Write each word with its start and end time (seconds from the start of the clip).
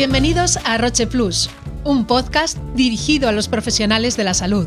Bienvenidos 0.00 0.58
a 0.64 0.78
Roche 0.78 1.06
Plus, 1.06 1.50
un 1.84 2.06
podcast 2.06 2.56
dirigido 2.74 3.28
a 3.28 3.32
los 3.32 3.48
profesionales 3.48 4.16
de 4.16 4.24
la 4.24 4.32
salud. 4.32 4.66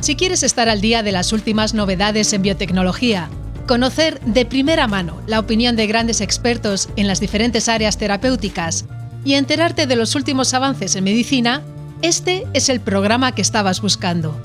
Si 0.00 0.16
quieres 0.16 0.42
estar 0.42 0.70
al 0.70 0.80
día 0.80 1.02
de 1.02 1.12
las 1.12 1.34
últimas 1.34 1.74
novedades 1.74 2.32
en 2.32 2.40
biotecnología, 2.40 3.28
conocer 3.66 4.18
de 4.22 4.46
primera 4.46 4.86
mano 4.86 5.20
la 5.26 5.40
opinión 5.40 5.76
de 5.76 5.86
grandes 5.86 6.22
expertos 6.22 6.88
en 6.96 7.06
las 7.06 7.20
diferentes 7.20 7.68
áreas 7.68 7.98
terapéuticas 7.98 8.86
y 9.26 9.34
enterarte 9.34 9.86
de 9.86 9.94
los 9.94 10.14
últimos 10.14 10.54
avances 10.54 10.96
en 10.96 11.04
medicina, 11.04 11.60
este 12.00 12.46
es 12.54 12.70
el 12.70 12.80
programa 12.80 13.32
que 13.32 13.42
estabas 13.42 13.82
buscando. 13.82 14.40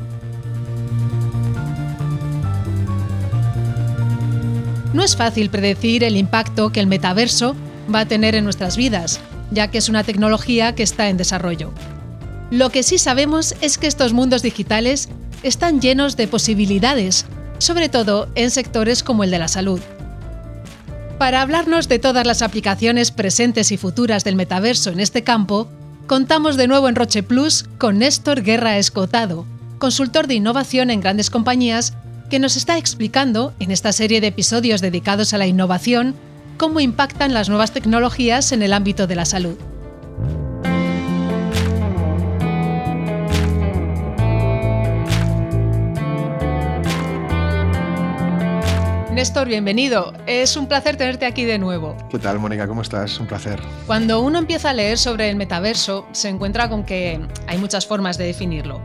No 4.91 5.05
es 5.05 5.16
fácil 5.16 5.50
predecir 5.50 6.04
el 6.04 6.18
impacto 6.18 6.73
que 6.73 6.82
el 6.82 6.88
metaverso 6.88 7.55
va 7.96 8.02
a 8.02 8.08
tener 8.08 8.36
en 8.36 8.44
nuestras 8.44 8.76
vidas, 8.76 9.22
ya 9.52 9.70
que 9.70 9.78
es 9.78 9.90
una 9.90 10.04
tecnología 10.04 10.73
que 10.73 10.84
está 10.84 11.10
en 11.10 11.18
desarrollo. 11.18 11.72
Lo 12.50 12.70
que 12.70 12.84
sí 12.84 12.98
sabemos 12.98 13.55
es 13.62 13.77
que 13.77 13.88
estos 13.88 14.14
mundos 14.14 14.41
digitales 14.41 15.10
están 15.44 15.80
llenos 15.80 16.18
de 16.18 16.27
posibilidades, 16.27 17.26
sobre 17.60 17.90
todo 17.90 18.27
en 18.36 18.52
sectores 18.52 19.04
como 19.04 19.24
el 19.24 19.32
de 19.32 19.40
la 19.40 19.48
salud. 19.48 19.80
Para 21.18 21.41
hablarnos 21.41 21.88
de 21.88 22.00
todas 22.00 22.26
las 22.26 22.41
aplicaciones 22.41 23.12
presentes 23.12 23.72
y 23.72 23.77
futuras 23.77 24.24
del 24.24 24.36
metaverso 24.36 24.90
en 24.90 25.00
este 25.00 25.24
campo, 25.24 25.70
contamos 26.08 26.58
de 26.58 26.68
nuevo 26.68 26.90
en 26.90 26.96
Roche 26.96 27.22
Plus 27.22 27.66
con 27.77 27.99
Néstor 27.99 28.41
Guerra 28.41 28.77
Escotado, 28.77 29.46
consultor 29.77 30.27
de 30.27 30.34
innovación 30.34 30.90
en 30.90 30.99
grandes 30.99 31.29
compañías, 31.29 31.94
que 32.29 32.40
nos 32.40 32.57
está 32.57 32.77
explicando, 32.77 33.54
en 33.60 33.72
esta 33.72 33.91
serie 33.91 34.22
de 34.22 34.27
episodios 34.27 34.82
dedicados 34.82 35.34
a 35.34 35.38
la 35.38 35.48
innovación, 35.48 36.16
cómo 36.62 36.79
impactan 36.79 37.34
las 37.34 37.49
nuevas 37.49 37.71
tecnologías 37.71 38.51
en 38.51 38.62
el 38.62 38.73
ámbito 38.73 39.07
de 39.07 39.15
la 39.15 39.26
salud. 39.26 39.57
Néstor, 49.12 49.48
bienvenido. 49.48 50.13
Es 50.27 50.55
un 50.55 50.67
placer 50.67 50.98
tenerte 50.98 51.26
aquí 51.26 51.45
de 51.45 51.57
nuevo. 51.57 51.98
¿Qué 52.12 52.20
tal, 52.20 52.37
Mónica? 52.37 52.67
¿Cómo 52.67 52.84
estás? 52.84 53.20
Un 53.20 53.26
placer. 53.26 53.59
Cuando 53.87 54.21
uno 54.21 54.37
empieza 54.37 54.70
a 54.70 54.73
leer 54.73 54.99
sobre 54.99 55.32
el 55.32 55.37
metaverso, 55.37 56.05
se 56.12 56.29
encuentra 56.29 56.70
con 56.70 56.84
que 56.84 57.20
hay 57.48 57.57
muchas 57.57 57.87
formas 57.87 58.20
de 58.20 58.26
definirlo. 58.26 58.82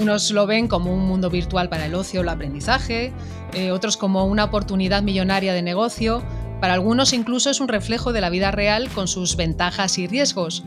Unos 0.00 0.30
lo 0.30 0.46
ven 0.46 0.66
como 0.66 0.94
un 0.94 1.06
mundo 1.06 1.28
virtual 1.28 1.68
para 1.68 1.84
el 1.84 1.94
ocio 1.94 2.20
o 2.20 2.22
el 2.22 2.30
aprendizaje, 2.30 3.12
eh, 3.52 3.70
otros 3.70 3.98
como 3.98 4.24
una 4.24 4.44
oportunidad 4.44 5.02
millonaria 5.02 5.52
de 5.52 5.60
negocio, 5.60 6.22
para 6.60 6.74
algunos 6.74 7.12
incluso 7.12 7.50
es 7.50 7.60
un 7.60 7.68
reflejo 7.68 8.12
de 8.12 8.20
la 8.20 8.30
vida 8.30 8.50
real 8.50 8.88
con 8.90 9.08
sus 9.08 9.36
ventajas 9.36 9.98
y 9.98 10.06
riesgos. 10.06 10.64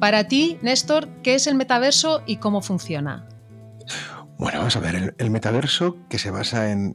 Para 0.00 0.28
ti, 0.28 0.58
Néstor, 0.62 1.08
¿qué 1.22 1.34
es 1.34 1.46
el 1.46 1.54
metaverso 1.54 2.22
y 2.26 2.36
cómo 2.36 2.62
funciona? 2.62 3.28
Bueno, 4.36 4.58
vamos 4.58 4.74
a 4.76 4.80
ver, 4.80 5.14
el, 5.16 5.30
metaverso 5.30 5.96
que 6.08 6.18
se 6.18 6.30
basa 6.30 6.72
en, 6.72 6.94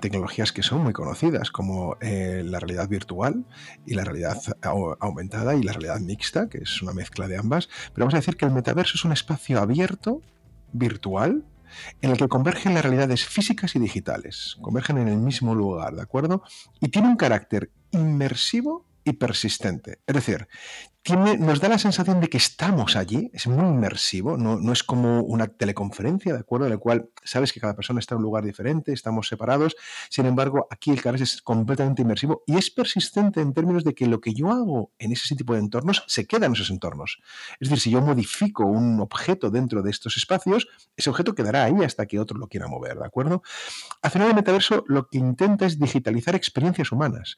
tecnologías 0.00 0.52
que 0.52 0.62
son 0.62 0.82
muy 0.82 0.92
conocidas, 0.92 1.50
como 1.50 1.96
eh, 2.02 2.42
la 2.44 2.60
realidad 2.60 2.88
virtual 2.88 3.46
y 3.86 3.94
la 3.94 4.04
realidad 4.04 4.38
aumentada 5.00 5.56
y 5.56 5.62
la 5.62 5.72
realidad 5.72 5.98
mixta, 6.00 6.48
que 6.48 6.58
es 6.58 6.82
una 6.82 6.92
mezcla 6.92 7.26
de 7.26 7.38
ambas. 7.38 7.68
Pero 7.94 8.04
vamos 8.04 8.14
a 8.14 8.18
decir 8.18 8.36
que 8.36 8.44
el 8.44 8.50
metaverso 8.50 8.96
es 8.96 9.04
un 9.04 9.12
espacio 9.12 9.60
abierto, 9.60 10.20
virtual, 10.72 11.42
en 12.02 12.10
el 12.10 12.16
que 12.16 12.28
convergen 12.28 12.74
las 12.74 12.82
realidades 12.82 13.24
físicas 13.24 13.74
y 13.76 13.78
digitales, 13.78 14.56
convergen 14.60 14.98
en 14.98 15.08
el 15.08 15.18
mismo 15.18 15.54
lugar, 15.54 15.94
¿de 15.94 16.02
acuerdo? 16.02 16.42
Y 16.80 16.88
tiene 16.88 17.08
un 17.08 17.16
carácter 17.16 17.70
inmersivo 17.90 18.84
y 19.04 19.12
persistente. 19.14 20.00
Es 20.06 20.14
decir, 20.14 20.48
nos 21.12 21.60
da 21.60 21.68
la 21.68 21.78
sensación 21.78 22.18
de 22.22 22.28
que 22.28 22.38
estamos 22.38 22.96
allí, 22.96 23.30
es 23.34 23.46
muy 23.46 23.66
inmersivo, 23.68 24.38
no, 24.38 24.72
es 24.72 24.82
como 24.82 25.20
una 25.20 25.48
teleconferencia, 25.48 26.32
¿de 26.32 26.38
acuerdo? 26.38 26.64
En 26.66 26.72
la 26.72 26.78
cual 26.78 27.10
sabes 27.22 27.52
que 27.52 27.60
cada 27.60 27.76
persona 27.76 28.00
está 28.00 28.14
en 28.14 28.20
un 28.20 28.22
lugar 28.22 28.42
diferente, 28.42 28.92
estamos 28.94 29.28
separados, 29.28 29.76
sin 30.08 30.24
embargo, 30.24 30.66
aquí 30.70 30.92
el 30.92 31.02
carácter 31.02 31.24
es 31.24 31.42
completamente 31.42 32.00
inmersivo 32.00 32.42
y 32.46 32.56
es 32.56 32.70
persistente 32.70 33.42
en 33.42 33.52
términos 33.52 33.84
de 33.84 33.94
que 33.94 34.06
lo 34.06 34.22
que 34.22 34.32
yo 34.32 34.50
hago 34.50 34.92
en 34.98 35.12
ese 35.12 35.36
tipo 35.36 35.52
de 35.52 35.60
entornos 35.60 36.04
se 36.06 36.26
queda 36.26 36.46
en 36.46 36.52
esos 36.52 36.70
entornos. 36.70 37.20
Es 37.60 37.68
decir, 37.68 37.80
si 37.80 37.90
yo 37.90 38.00
modifico 38.00 38.64
un 38.64 38.98
objeto 39.00 39.50
dentro 39.50 39.82
de 39.82 39.90
estos 39.90 40.16
espacios, 40.16 40.68
ese 40.96 41.10
objeto 41.10 41.34
quedará 41.34 41.64
ahí 41.64 41.84
hasta 41.84 42.06
que 42.06 42.18
otro 42.18 42.38
lo 42.38 42.48
quiera 42.48 42.66
mover, 42.66 42.98
¿de 42.98 43.04
acuerdo? 43.04 43.42
Al 44.00 44.10
final, 44.10 44.28
el 44.28 44.34
metaverso 44.34 44.84
lo 44.88 45.06
que 45.08 45.18
intenta 45.18 45.66
es 45.66 45.78
digitalizar 45.78 46.34
experiencias 46.34 46.92
humanas 46.92 47.36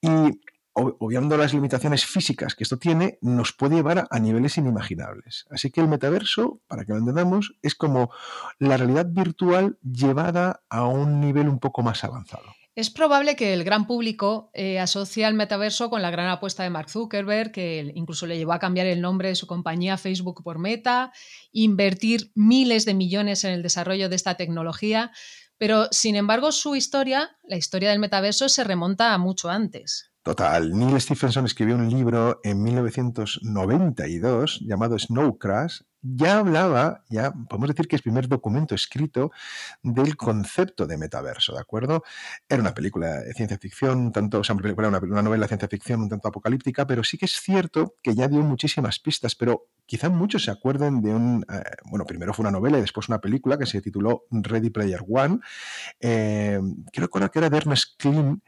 y 0.00 0.40
obviando 0.74 1.36
las 1.36 1.54
limitaciones 1.54 2.04
físicas 2.04 2.54
que 2.54 2.64
esto 2.64 2.78
tiene, 2.78 3.18
nos 3.22 3.52
puede 3.52 3.76
llevar 3.76 4.06
a 4.10 4.18
niveles 4.18 4.58
inimaginables. 4.58 5.46
Así 5.50 5.70
que 5.70 5.80
el 5.80 5.88
metaverso, 5.88 6.60
para 6.66 6.84
que 6.84 6.92
lo 6.92 6.98
entendamos, 6.98 7.54
es 7.62 7.74
como 7.74 8.10
la 8.58 8.76
realidad 8.76 9.06
virtual 9.08 9.78
llevada 9.82 10.62
a 10.68 10.86
un 10.86 11.20
nivel 11.20 11.48
un 11.48 11.60
poco 11.60 11.82
más 11.82 12.02
avanzado. 12.04 12.44
Es 12.76 12.90
probable 12.90 13.36
que 13.36 13.54
el 13.54 13.62
gran 13.62 13.86
público 13.86 14.50
eh, 14.52 14.80
asocie 14.80 15.24
al 15.24 15.34
metaverso 15.34 15.90
con 15.90 16.02
la 16.02 16.10
gran 16.10 16.26
apuesta 16.26 16.64
de 16.64 16.70
Mark 16.70 16.90
Zuckerberg, 16.90 17.52
que 17.52 17.92
incluso 17.94 18.26
le 18.26 18.36
llevó 18.36 18.52
a 18.52 18.58
cambiar 18.58 18.88
el 18.88 19.00
nombre 19.00 19.28
de 19.28 19.36
su 19.36 19.46
compañía 19.46 19.96
Facebook 19.96 20.42
por 20.42 20.58
Meta, 20.58 21.12
invertir 21.52 22.32
miles 22.34 22.84
de 22.84 22.94
millones 22.94 23.44
en 23.44 23.52
el 23.52 23.62
desarrollo 23.62 24.08
de 24.08 24.16
esta 24.16 24.36
tecnología, 24.36 25.12
pero 25.56 25.86
sin 25.92 26.16
embargo 26.16 26.50
su 26.50 26.74
historia, 26.74 27.36
la 27.44 27.56
historia 27.56 27.90
del 27.90 28.00
metaverso, 28.00 28.48
se 28.48 28.64
remonta 28.64 29.14
a 29.14 29.18
mucho 29.18 29.50
antes. 29.50 30.10
Total, 30.24 30.72
Neil 30.72 30.98
Stephenson 31.02 31.44
escribió 31.44 31.74
un 31.76 31.90
libro 31.90 32.40
en 32.42 32.62
1992 32.62 34.60
llamado 34.62 34.98
Snow 34.98 35.36
Crash. 35.36 35.82
Ya 36.00 36.38
hablaba, 36.38 37.04
ya 37.10 37.30
podemos 37.30 37.68
decir 37.68 37.86
que 37.86 37.96
es 37.96 38.00
el 38.00 38.04
primer 38.04 38.26
documento 38.28 38.74
escrito 38.74 39.32
del 39.82 40.16
concepto 40.16 40.86
de 40.86 40.96
metaverso, 40.96 41.52
¿de 41.52 41.60
acuerdo? 41.60 42.04
Era 42.48 42.62
una 42.62 42.72
película 42.72 43.20
de 43.20 43.34
ciencia 43.34 43.58
ficción, 43.58 44.12
tanto, 44.12 44.38
o 44.40 44.44
sea, 44.44 44.56
una, 44.56 44.98
una 44.98 45.22
novela 45.22 45.44
de 45.44 45.48
ciencia 45.48 45.68
ficción 45.68 46.00
un 46.00 46.08
tanto 46.08 46.28
apocalíptica, 46.28 46.86
pero 46.86 47.04
sí 47.04 47.18
que 47.18 47.26
es 47.26 47.38
cierto 47.38 47.94
que 48.02 48.14
ya 48.14 48.26
dio 48.26 48.40
muchísimas 48.40 48.98
pistas, 49.00 49.34
pero 49.34 49.68
quizá 49.84 50.08
muchos 50.08 50.44
se 50.44 50.50
acuerden 50.50 51.02
de 51.02 51.14
un, 51.14 51.44
eh, 51.52 51.62
bueno, 51.90 52.06
primero 52.06 52.32
fue 52.32 52.44
una 52.44 52.50
novela 52.50 52.78
y 52.78 52.80
después 52.80 53.10
una 53.10 53.20
película 53.20 53.58
que 53.58 53.66
se 53.66 53.82
tituló 53.82 54.24
Ready 54.30 54.70
Player 54.70 55.00
One, 55.06 55.40
eh, 56.00 56.60
recordar 56.94 57.30
que 57.30 57.40
era 57.40 57.50
de 57.50 57.58
Ernest 57.58 57.98
Klein 57.98 58.42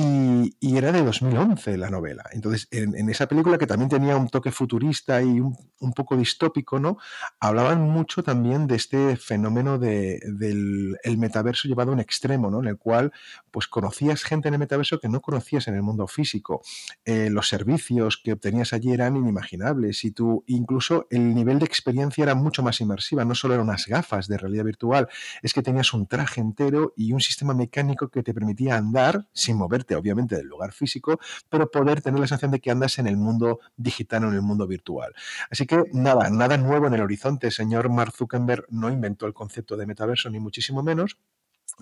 y, 0.00 0.76
era 0.76 0.92
de 0.92 1.02
2011 1.02 1.76
la 1.76 1.90
novela. 1.90 2.24
Entonces, 2.32 2.68
en, 2.70 3.08
esa 3.10 3.26
película 3.26 3.58
que 3.58 3.66
también 3.66 3.88
tenía 3.88 4.16
un 4.16 4.28
toque 4.28 4.52
futurista 4.52 5.20
y 5.22 5.40
un, 5.40 5.56
un 5.80 5.92
poco 5.92 6.16
distópico, 6.16 6.78
¿no? 6.78 6.98
hablaban 7.40 7.82
mucho 7.82 8.22
también 8.22 8.66
de 8.66 8.76
este 8.76 9.16
fenómeno 9.16 9.78
del 9.78 10.96
metaverso 11.18 11.68
llevado 11.68 11.90
a 11.90 11.94
un 11.94 12.00
extremo, 12.00 12.50
¿no? 12.50 12.60
En 12.60 12.68
el 12.68 12.78
cual 12.78 13.12
pues 13.50 13.68
conocías 13.68 14.22
gente 14.22 14.48
en 14.48 14.54
el 14.54 14.60
metaverso 14.60 15.00
que 15.00 15.08
no 15.08 15.20
conocías 15.20 15.68
en 15.68 15.74
el 15.74 15.82
mundo 15.82 16.06
físico. 16.06 16.62
Eh, 17.04 17.28
los 17.30 17.48
servicios 17.48 18.20
que 18.22 18.32
obtenías 18.32 18.72
allí 18.72 18.92
eran 18.92 19.16
inimaginables 19.16 20.04
y 20.04 20.10
tú 20.10 20.44
incluso 20.46 21.06
el 21.10 21.34
nivel 21.34 21.58
de 21.58 21.66
experiencia 21.66 22.22
era 22.22 22.34
mucho 22.34 22.62
más 22.62 22.80
inmersiva. 22.80 23.24
No 23.24 23.34
solo 23.34 23.54
eran 23.54 23.66
unas 23.66 23.86
gafas 23.86 24.28
de 24.28 24.38
realidad 24.38 24.64
virtual, 24.64 25.08
es 25.42 25.52
que 25.52 25.62
tenías 25.62 25.92
un 25.92 26.06
traje 26.06 26.40
entero 26.40 26.92
y 26.96 27.12
un 27.12 27.20
sistema 27.20 27.54
mecánico 27.54 28.08
que 28.08 28.22
te 28.22 28.34
permitía 28.34 28.76
andar 28.76 29.26
sin 29.32 29.56
moverte, 29.56 29.87
obviamente, 29.94 30.36
del 30.36 30.46
lugar 30.46 30.72
físico, 30.72 31.18
pero 31.48 31.70
poder 31.70 32.02
tener 32.02 32.20
la 32.20 32.26
sensación 32.26 32.50
de 32.50 32.60
que 32.60 32.70
andas 32.70 32.98
en 32.98 33.06
el 33.06 33.16
mundo 33.16 33.60
digital 33.76 34.24
o 34.24 34.28
en 34.28 34.34
el 34.34 34.42
mundo 34.42 34.66
virtual. 34.66 35.14
Así 35.50 35.66
que 35.66 35.84
nada, 35.92 36.30
nada 36.30 36.56
nuevo 36.56 36.86
en 36.86 36.94
el 36.94 37.02
horizonte. 37.02 37.50
Señor 37.50 37.88
Mark 37.90 38.12
Zuckerberg 38.16 38.66
no 38.70 38.90
inventó 38.90 39.26
el 39.26 39.34
concepto 39.34 39.76
de 39.76 39.86
metaverso, 39.86 40.30
ni 40.30 40.40
muchísimo 40.40 40.82
menos, 40.82 41.18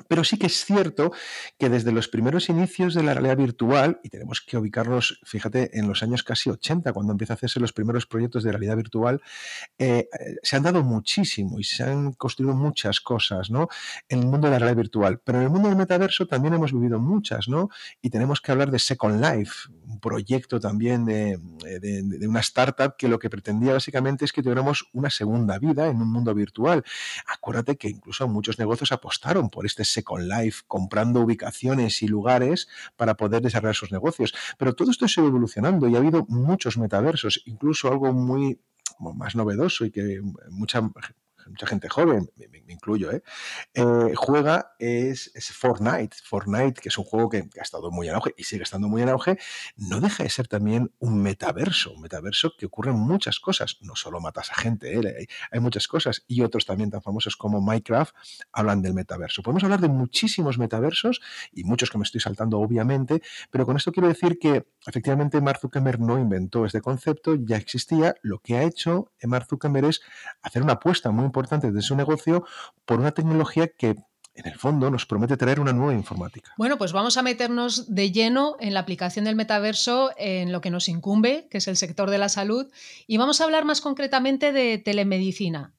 pero 0.08 0.24
sí 0.24 0.36
que 0.36 0.46
es 0.46 0.64
cierto 0.64 1.12
que 1.58 1.68
desde 1.68 1.92
los 1.92 2.08
primeros 2.08 2.48
inicios 2.48 2.94
de 2.94 3.02
la 3.02 3.14
realidad 3.14 3.36
virtual, 3.36 4.00
y 4.02 4.10
tenemos 4.10 4.40
que 4.40 4.56
ubicarnos, 4.58 5.20
fíjate, 5.24 5.78
en 5.78 5.88
los 5.88 6.02
años 6.02 6.22
casi 6.22 6.50
80, 6.50 6.92
cuando 6.92 7.12
empieza 7.12 7.32
a 7.32 7.36
hacerse 7.36 7.60
los 7.60 7.72
primeros 7.72 8.06
proyectos 8.06 8.44
de 8.44 8.52
realidad 8.52 8.76
virtual, 8.76 9.22
eh, 9.78 10.08
se 10.42 10.56
han 10.56 10.64
dado 10.64 10.82
muchísimo 10.82 11.58
y 11.58 11.64
se 11.64 11.82
han 11.84 12.12
construido 12.12 12.54
muchas 12.54 13.00
cosas 13.00 13.50
¿no? 13.50 13.68
en 14.08 14.20
el 14.20 14.26
mundo 14.26 14.48
de 14.48 14.52
la 14.52 14.58
realidad 14.58 14.76
virtual. 14.76 15.20
Pero 15.24 15.38
en 15.38 15.44
el 15.44 15.50
mundo 15.50 15.68
del 15.68 15.78
metaverso 15.78 16.26
también 16.26 16.54
hemos 16.54 16.72
vivido 16.72 16.98
muchas, 16.98 17.48
¿no? 17.48 17.70
Y 18.02 18.10
tenemos 18.10 18.40
que 18.40 18.52
hablar 18.52 18.70
de 18.70 18.78
Second 18.78 19.24
Life, 19.24 19.70
un 19.86 20.00
proyecto 20.00 20.60
también 20.60 21.04
de, 21.04 21.38
de 21.80 22.28
una 22.28 22.40
startup 22.40 22.96
que 22.96 23.08
lo 23.08 23.18
que 23.18 23.30
pretendía 23.30 23.72
básicamente 23.72 24.24
es 24.24 24.32
que 24.32 24.42
tuviéramos 24.42 24.88
una 24.92 25.10
segunda 25.10 25.58
vida 25.58 25.86
en 25.88 25.96
un 25.96 26.10
mundo 26.10 26.34
virtual. 26.34 26.84
Acuérdate 27.26 27.76
que 27.76 27.88
incluso 27.88 28.28
muchos 28.28 28.58
negocios 28.58 28.92
apostaron 28.92 29.48
por 29.48 29.66
este 29.66 29.75
Second 29.84 30.28
Life, 30.28 30.62
comprando 30.66 31.20
ubicaciones 31.20 32.02
y 32.02 32.08
lugares 32.08 32.68
para 32.96 33.14
poder 33.14 33.42
desarrollar 33.42 33.74
sus 33.74 33.92
negocios. 33.92 34.34
Pero 34.58 34.74
todo 34.74 34.90
esto 34.90 35.08
se 35.08 35.20
ha 35.20 35.22
ido 35.22 35.28
evolucionando 35.30 35.88
y 35.88 35.94
ha 35.94 35.98
habido 35.98 36.24
muchos 36.28 36.78
metaversos, 36.78 37.42
incluso 37.46 37.88
algo 37.88 38.12
muy 38.12 38.60
más 38.98 39.36
novedoso 39.36 39.84
y 39.84 39.90
que 39.90 40.20
mucha 40.50 40.80
mucha 41.50 41.66
gente 41.66 41.88
joven, 41.88 42.30
me, 42.36 42.72
incluyo, 42.72 43.12
¿eh? 43.12 43.22
Eh, 43.74 44.12
juega 44.16 44.74
es, 44.78 45.32
Fortnite. 45.52 46.16
Fortnite, 46.24 46.80
que 46.80 46.88
es 46.88 46.98
un 46.98 47.04
juego 47.04 47.28
que 47.30 47.48
ha 47.58 47.62
estado 47.62 47.90
muy 47.90 48.08
en 48.08 48.14
auge 48.14 48.34
y 48.36 48.44
sigue 48.44 48.62
estando 48.62 48.88
muy 48.88 49.02
en 49.02 49.08
auge, 49.08 49.38
no 49.76 50.00
deja 50.00 50.24
de 50.24 50.30
ser 50.30 50.48
también 50.48 50.92
un 50.98 51.22
metaverso, 51.22 51.92
un 51.92 52.02
metaverso 52.02 52.52
que 52.58 52.66
ocurren 52.66 52.96
muchas 52.96 53.40
cosas, 53.40 53.78
no 53.80 53.96
solo 53.96 54.20
matas 54.20 54.50
a 54.50 54.54
gente, 54.54 54.96
hay, 54.96 55.26
hay 55.50 55.60
muchas 55.60 55.88
cosas, 55.88 56.24
y 56.26 56.42
otros 56.42 56.66
también 56.66 56.90
tan 56.90 57.02
famosos 57.02 57.36
como 57.36 57.60
Minecraft 57.60 58.14
hablan 58.52 58.82
del 58.82 58.94
metaverso. 58.94 59.42
Podemos 59.42 59.64
hablar 59.64 59.80
de 59.80 59.88
muchísimos 59.88 60.58
metaversos 60.58 61.20
y 61.52 61.64
muchos 61.64 61.90
que 61.90 61.98
me 61.98 62.04
estoy 62.04 62.20
saltando 62.20 62.58
obviamente, 62.58 63.22
pero 63.50 63.66
con 63.66 63.76
esto 63.76 63.92
quiero 63.92 64.08
decir 64.08 64.38
que 64.38 64.66
efectivamente 64.86 65.40
Mark 65.40 65.60
Zuckerberg 65.60 66.00
no 66.00 66.18
inventó 66.18 66.64
este 66.64 66.80
concepto, 66.80 67.36
ya 67.36 67.56
existía, 67.56 68.14
lo 68.22 68.40
que 68.40 68.56
ha 68.56 68.62
hecho 68.62 69.12
Mark 69.22 69.46
Zuckerberg 69.48 69.86
es 69.86 70.00
hacer 70.42 70.62
una 70.62 70.74
apuesta 70.74 71.10
muy 71.10 71.24
importante 71.24 71.35
de 71.42 71.82
su 71.82 71.94
negocio 71.94 72.44
por 72.84 72.98
una 72.98 73.12
tecnología 73.12 73.68
que 73.68 73.96
en 74.34 74.46
el 74.46 74.58
fondo 74.58 74.90
nos 74.90 75.06
promete 75.06 75.36
traer 75.36 75.60
una 75.60 75.72
nueva 75.72 75.94
informática. 75.94 76.52
Bueno, 76.56 76.76
pues 76.78 76.92
vamos 76.92 77.16
a 77.16 77.22
meternos 77.22 77.94
de 77.94 78.12
lleno 78.12 78.56
en 78.60 78.74
la 78.74 78.80
aplicación 78.80 79.24
del 79.24 79.36
metaverso 79.36 80.10
en 80.16 80.52
lo 80.52 80.60
que 80.60 80.70
nos 80.70 80.88
incumbe, 80.88 81.48
que 81.50 81.58
es 81.58 81.68
el 81.68 81.76
sector 81.76 82.10
de 82.10 82.18
la 82.18 82.28
salud, 82.28 82.70
y 83.06 83.16
vamos 83.16 83.40
a 83.40 83.44
hablar 83.44 83.64
más 83.64 83.80
concretamente 83.80 84.52
de 84.52 84.78
telemedicina. 84.78 85.74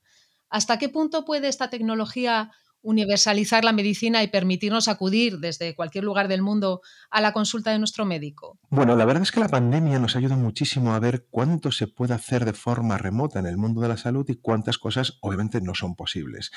¿Hasta 0.49 0.79
qué 0.79 0.89
punto 0.89 1.25
puede 1.25 1.47
esta 1.47 1.69
tecnología 1.69 2.51
universalizar 2.87 3.65
la 3.65 3.73
medicina 3.73 4.23
y 4.23 4.27
permitirnos 4.27 4.87
acudir 4.87 5.39
desde 5.39 5.75
cualquier 5.75 6.05
lugar 6.05 6.29
del 6.29 6.41
mundo 6.41 6.79
a 7.11 7.19
la 7.19 7.33
consulta 7.33 7.71
de 7.71 7.79
nuestro 7.79 8.05
médico? 8.05 8.57
Bueno, 8.69 8.95
la 8.95 9.03
verdad 9.03 9.23
es 9.23 9.33
que 9.33 9.41
la 9.41 9.49
pandemia 9.49 9.99
nos 9.99 10.15
ayuda 10.15 10.37
muchísimo 10.37 10.93
a 10.93 10.99
ver 10.99 11.27
cuánto 11.29 11.73
se 11.73 11.87
puede 11.87 12.13
hacer 12.13 12.45
de 12.45 12.53
forma 12.53 12.97
remota 12.97 13.39
en 13.39 13.45
el 13.45 13.57
mundo 13.57 13.81
de 13.81 13.89
la 13.89 13.97
salud 13.97 14.25
y 14.29 14.35
cuántas 14.35 14.77
cosas 14.77 15.17
obviamente 15.19 15.59
no 15.59 15.75
son 15.75 15.95
posibles. 15.95 16.51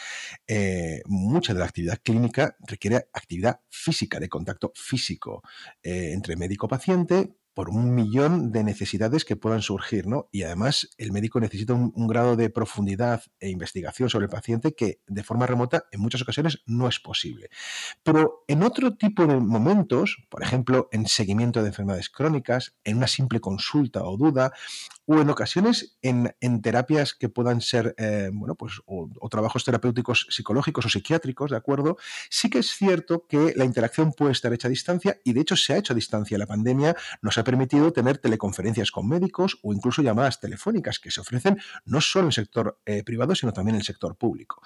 Eh, 0.47 1.03
mucha 1.07 1.53
de 1.53 1.59
la 1.59 1.65
actividad 1.65 1.99
clínica 2.01 2.55
requiere 2.61 3.09
actividad 3.13 3.59
física, 3.69 4.21
de 4.21 4.29
contacto 4.29 4.71
físico 4.77 5.43
eh, 5.83 6.13
entre 6.13 6.37
médico-paciente, 6.37 7.40
por 7.55 7.71
un 7.71 7.95
millón 7.95 8.53
de 8.53 8.65
necesidades 8.65 9.25
que 9.25 9.37
puedan 9.37 9.63
surgir, 9.63 10.07
¿no? 10.07 10.29
Y 10.31 10.43
además 10.43 10.89
el 10.99 11.13
médico 11.13 11.41
necesita 11.41 11.75
un, 11.75 12.07
grado 12.07 12.37
de 12.37 12.51
profundidad 12.51 13.23
e 13.39 13.51
investigación 13.51 14.09
sobre 14.09 14.25
el 14.25 14.31
paciente 14.31 14.75
que 14.75 15.01
de 15.07 15.23
forma 15.23 15.47
remota 15.47 15.85
en 15.93 16.01
muchas 16.01 16.23
ocasiones 16.23 16.63
no 16.67 16.89
es 16.89 16.99
posible. 16.99 17.51
Pero 18.03 18.45
en 18.49 18.63
otro 18.63 18.97
tipo 18.97 19.27
de 19.27 19.37
momentos, 19.37 20.17
por 20.29 20.43
ejemplo, 20.43 20.89
en 20.93 21.07
seguimiento 21.07 21.63
de 21.63 21.69
enfermedades 21.69 22.09
crónicas, 22.09 22.77
en 22.85 22.97
una 22.97 23.07
simple 23.07 23.41
consulta 23.41 24.05
o 24.05 24.17
duda, 24.17 24.53
o 25.13 25.21
en 25.21 25.29
ocasiones 25.29 25.99
en, 26.03 26.63
terapias 26.63 27.15
que 27.15 27.29
puedan 27.29 27.61
ser, 27.61 27.97
eh, 27.99 28.31
bueno, 28.33 28.55
pues, 28.55 28.81
o, 28.87 29.09
trabajos 29.29 29.65
terapéuticos 29.65 30.29
psicológicos 30.31 30.87
o 30.87 30.89
psiquiátricos, 30.89 31.51
¿de 31.51 31.57
acuerdo? 31.57 31.97
Sí 32.31 32.49
que 32.49 32.61
es 32.61 32.71
cierto 32.71 33.27
que 33.27 33.53
la 33.57 33.65
interacción 33.65 34.13
puede 34.13 34.31
estar 34.31 34.53
hecha 34.53 34.69
a 34.69 34.71
distancia 34.71 35.21
y 35.25 35.33
de 35.33 35.41
hecho 35.41 35.57
se 35.57 35.73
ha 35.73 35.79
hecho 35.79 35.95
a 35.95 35.97
distancia. 35.97 36.39
La 36.39 36.47
pandemia 36.47 36.95
nos 37.23 37.39
ha 37.39 37.43
permitido 37.43 37.93
tener 37.93 38.19
teleconferencias 38.19 38.93
con 38.93 39.09
médicos 39.09 39.59
o 39.65 39.73
incluso 39.73 40.01
llamadas 40.01 40.39
telefónicas 40.39 41.01
que 41.01 41.11
se 41.11 41.21
ofrecen 41.21 41.59
no 41.85 42.01
solo 42.01 42.27
en 42.27 42.29
el 42.29 42.33
sector 42.33 42.81
eh, 42.87 43.03
privado, 43.03 43.35
sino 43.35 43.53
también 43.53 43.75
en 43.75 43.81
el 43.81 43.87
sector 43.87 44.17
público. 44.17 44.63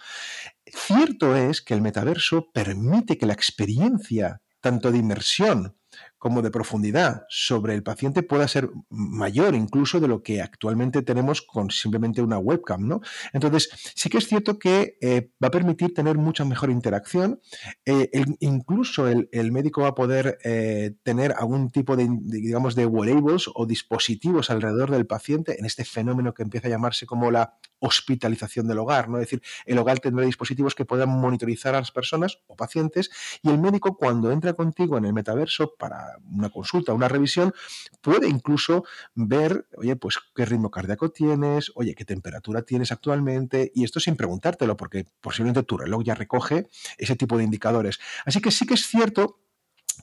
Cierto 0.66 1.34
es 1.36 1.62
que 1.62 1.72
el 1.72 1.80
metaverso 1.80 2.50
permite 2.52 3.16
que 3.16 3.24
la 3.24 3.32
experiencia 3.32 4.42
tanto 4.60 4.92
de 4.92 4.98
inmersión 4.98 5.74
como 6.24 6.40
de 6.40 6.50
profundidad 6.50 7.26
sobre 7.28 7.74
el 7.74 7.82
paciente 7.82 8.22
pueda 8.22 8.48
ser 8.48 8.70
mayor 8.88 9.54
incluso 9.54 10.00
de 10.00 10.08
lo 10.08 10.22
que 10.22 10.40
actualmente 10.40 11.02
tenemos 11.02 11.42
con 11.42 11.68
simplemente 11.68 12.22
una 12.22 12.38
webcam, 12.38 12.88
¿no? 12.88 13.02
Entonces, 13.34 13.68
sí 13.94 14.08
que 14.08 14.16
es 14.16 14.26
cierto 14.26 14.58
que 14.58 14.96
eh, 15.02 15.32
va 15.42 15.48
a 15.48 15.50
permitir 15.50 15.92
tener 15.92 16.16
mucha 16.16 16.46
mejor 16.46 16.70
interacción. 16.70 17.42
Eh, 17.84 18.08
incluso 18.40 19.06
el, 19.06 19.52
médico 19.52 19.82
va 19.82 19.88
a 19.88 19.94
poder 19.94 20.38
eh, 20.44 20.94
tener 21.02 21.34
algún 21.36 21.70
tipo 21.70 21.94
de, 21.94 22.08
digamos, 22.08 22.74
de 22.74 22.86
wearables 22.86 23.44
o 23.54 23.66
dispositivos 23.66 24.48
alrededor 24.48 24.92
del 24.92 25.06
paciente 25.06 25.58
en 25.58 25.66
este 25.66 25.84
fenómeno 25.84 26.32
que 26.32 26.42
empieza 26.42 26.68
a 26.68 26.70
llamarse 26.70 27.04
como 27.04 27.30
la 27.30 27.58
hospitalización 27.80 28.66
del 28.66 28.78
hogar, 28.78 29.10
¿no? 29.10 29.18
Es 29.18 29.26
decir, 29.26 29.42
el 29.66 29.76
hogar 29.76 30.00
tendrá 30.00 30.24
dispositivos 30.24 30.74
que 30.74 30.86
puedan 30.86 31.10
monitorizar 31.10 31.74
a 31.74 31.80
las 31.80 31.90
personas 31.90 32.38
o 32.46 32.56
pacientes 32.56 33.10
y 33.42 33.50
el 33.50 33.58
médico 33.58 33.98
cuando 33.98 34.32
entra 34.32 34.54
contigo 34.54 34.96
en 34.96 35.04
el 35.04 35.12
metaverso 35.12 35.74
para 35.78 36.13
una 36.30 36.50
consulta, 36.50 36.92
una 36.92 37.08
revisión, 37.08 37.52
puede 38.00 38.28
incluso 38.28 38.84
ver, 39.14 39.66
oye, 39.76 39.96
pues 39.96 40.18
qué 40.34 40.44
ritmo 40.44 40.70
cardíaco 40.70 41.10
tienes, 41.10 41.72
oye, 41.74 41.94
qué 41.94 42.04
temperatura 42.04 42.62
tienes 42.62 42.92
actualmente, 42.92 43.70
y 43.74 43.84
esto 43.84 44.00
sin 44.00 44.16
preguntártelo, 44.16 44.76
porque 44.76 45.06
posiblemente 45.20 45.62
tu 45.62 45.76
reloj 45.76 46.02
ya 46.04 46.14
recoge 46.14 46.68
ese 46.98 47.16
tipo 47.16 47.36
de 47.38 47.44
indicadores. 47.44 47.98
Así 48.24 48.40
que 48.40 48.50
sí 48.50 48.66
que 48.66 48.74
es 48.74 48.86
cierto 48.86 49.40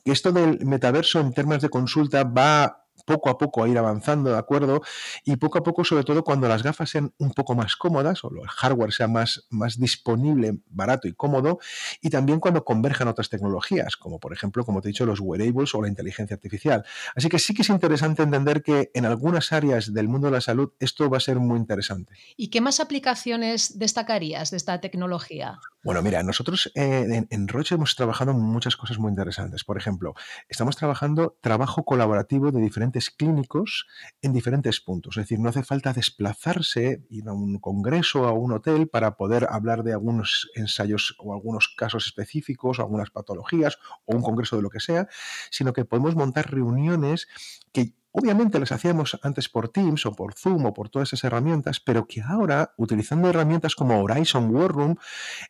que 0.05 0.11
esto 0.11 0.31
del 0.31 0.65
metaverso 0.65 1.19
en 1.19 1.33
términos 1.33 1.61
de 1.61 1.69
consulta 1.69 2.23
va 2.23 2.80
poco 3.05 3.29
a 3.29 3.37
poco 3.37 3.63
a 3.63 3.67
ir 3.67 3.77
avanzando, 3.77 4.31
¿de 4.31 4.37
acuerdo? 4.37 4.81
Y 5.25 5.35
poco 5.37 5.57
a 5.59 5.63
poco, 5.63 5.83
sobre 5.83 6.03
todo 6.03 6.23
cuando 6.23 6.47
las 6.47 6.63
gafas 6.63 6.89
sean 6.89 7.13
un 7.17 7.31
poco 7.31 7.55
más 7.55 7.75
cómodas 7.75 8.23
o 8.23 8.29
el 8.29 8.47
hardware 8.47 8.93
sea 8.93 9.07
más, 9.07 9.47
más 9.49 9.79
disponible, 9.79 10.59
barato 10.67 11.07
y 11.07 11.13
cómodo, 11.13 11.59
y 12.01 12.09
también 12.09 12.39
cuando 12.39 12.63
converjan 12.63 13.07
otras 13.07 13.29
tecnologías, 13.29 13.97
como 13.97 14.19
por 14.19 14.33
ejemplo, 14.33 14.63
como 14.63 14.81
te 14.81 14.89
he 14.89 14.91
dicho, 14.91 15.05
los 15.05 15.19
wearables 15.19 15.73
o 15.75 15.81
la 15.81 15.87
inteligencia 15.87 16.35
artificial. 16.35 16.85
Así 17.15 17.29
que 17.29 17.39
sí 17.39 17.53
que 17.53 17.63
es 17.63 17.69
interesante 17.69 18.23
entender 18.23 18.61
que 18.61 18.91
en 18.93 19.05
algunas 19.05 19.51
áreas 19.51 19.93
del 19.93 20.07
mundo 20.07 20.27
de 20.27 20.33
la 20.33 20.41
salud 20.41 20.71
esto 20.79 21.09
va 21.09 21.17
a 21.17 21.21
ser 21.21 21.39
muy 21.39 21.57
interesante. 21.57 22.13
¿Y 22.37 22.49
qué 22.49 22.61
más 22.61 22.79
aplicaciones 22.79 23.77
destacarías 23.77 24.51
de 24.51 24.57
esta 24.57 24.79
tecnología? 24.81 25.59
Bueno, 25.83 26.03
mira, 26.03 26.21
nosotros 26.21 26.71
en, 26.75 27.27
en 27.31 27.47
Roche 27.47 27.73
hemos 27.73 27.95
trabajado 27.95 28.35
muchas 28.35 28.75
cosas 28.75 28.99
muy 28.99 29.09
interesantes. 29.09 29.63
Por 29.63 29.79
ejemplo, 29.79 30.13
estamos 30.47 30.75
trabajando 30.75 31.37
trabajo 31.41 31.83
colaborativo 31.85 32.51
de 32.51 32.61
diferentes 32.61 33.09
clínicos 33.09 33.87
en 34.21 34.31
diferentes 34.31 34.79
puntos. 34.79 35.17
Es 35.17 35.23
decir, 35.23 35.39
no 35.39 35.49
hace 35.49 35.63
falta 35.63 35.91
desplazarse, 35.91 37.01
ir 37.09 37.27
a 37.27 37.33
un 37.33 37.57
congreso, 37.57 38.27
a 38.27 38.31
un 38.31 38.51
hotel 38.51 38.89
para 38.89 39.17
poder 39.17 39.47
hablar 39.49 39.81
de 39.81 39.93
algunos 39.93 40.51
ensayos 40.53 41.15
o 41.17 41.33
algunos 41.33 41.73
casos 41.75 42.05
específicos 42.05 42.77
o 42.77 42.83
algunas 42.83 43.09
patologías 43.09 43.79
o 44.05 44.15
un 44.15 44.21
congreso 44.21 44.57
de 44.57 44.61
lo 44.61 44.69
que 44.69 44.81
sea, 44.81 45.07
sino 45.49 45.73
que 45.73 45.83
podemos 45.83 46.15
montar 46.15 46.51
reuniones 46.51 47.27
que 47.71 47.95
Obviamente 48.13 48.59
las 48.59 48.73
hacíamos 48.73 49.17
antes 49.23 49.47
por 49.47 49.69
Teams 49.69 50.05
o 50.05 50.11
por 50.11 50.33
Zoom 50.33 50.65
o 50.65 50.73
por 50.73 50.89
todas 50.89 51.09
esas 51.09 51.23
herramientas, 51.23 51.79
pero 51.79 52.07
que 52.07 52.21
ahora, 52.21 52.73
utilizando 52.75 53.29
herramientas 53.29 53.73
como 53.73 54.01
Horizon 54.01 54.53
War 54.53 54.71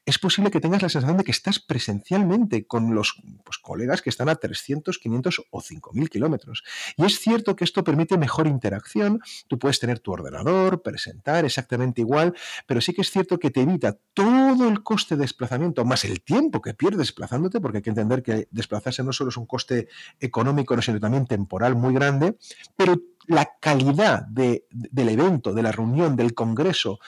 es 0.06 0.20
posible 0.20 0.52
que 0.52 0.60
tengas 0.60 0.84
la 0.84 0.90
sensación 0.90 1.18
de 1.18 1.24
que 1.24 1.32
estás 1.32 1.60
presencialmente 1.60 2.68
con 2.68 2.94
los 2.94 3.16
pues, 3.44 3.58
colegas 3.58 4.04
que 4.04 4.12
están 4.12 4.30
a 4.30 4.36
300, 4.36 5.00
500 5.00 5.42
o 5.50 5.62
5000 5.62 6.10
kilómetros. 6.10 6.64
Y 6.98 7.06
es 7.06 7.20
cierto 7.20 7.56
que 7.56 7.64
esto 7.64 7.84
permite 7.84 8.18
mejor 8.18 8.46
interacción. 8.46 9.22
Tú 9.48 9.58
puedes 9.58 9.80
tener 9.80 10.00
tu 10.00 10.12
ordenador, 10.12 10.84
presentar 10.84 11.46
exactamente 11.46 12.02
igual, 12.02 12.36
pero 12.68 12.80
sí 12.80 12.94
que 12.94 13.02
es 13.02 13.10
cierto 13.10 13.40
que 13.40 13.50
te 13.50 13.62
evita 13.62 13.98
todo 14.14 14.70
el 14.70 14.84
coste 14.84 15.16
de 15.16 15.22
desplazamiento, 15.22 15.84
más 15.84 16.06
el 16.06 16.22
tiempo 16.22 16.62
que 16.62 16.76
pierdes 16.76 17.00
desplazándote, 17.00 17.60
porque 17.60 17.80
hay 17.80 17.82
que 17.82 17.90
entender 17.90 18.22
que 18.22 18.48
desplazarse 18.52 19.04
no 19.04 19.14
solo 19.14 19.32
es 19.32 19.38
un 19.38 19.48
coste 19.48 19.88
económico, 20.20 20.80
sino 20.82 21.00
también 21.00 21.26
temporal 21.26 21.76
muy 21.76 21.94
grande 21.94 22.38
pero 22.76 22.96
la 23.28 23.58
calidad 23.60 24.26
del 24.28 25.10
evento, 25.10 25.54
de 25.54 25.64
la 25.64 25.72
reunión, 25.72 26.16
del 26.16 26.34
congreso, 26.34 27.00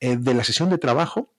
eh, 0.00 0.16
de 0.16 0.34
la 0.34 0.44
sesión 0.44 0.70
de 0.70 0.78
trabajo, 0.78 1.31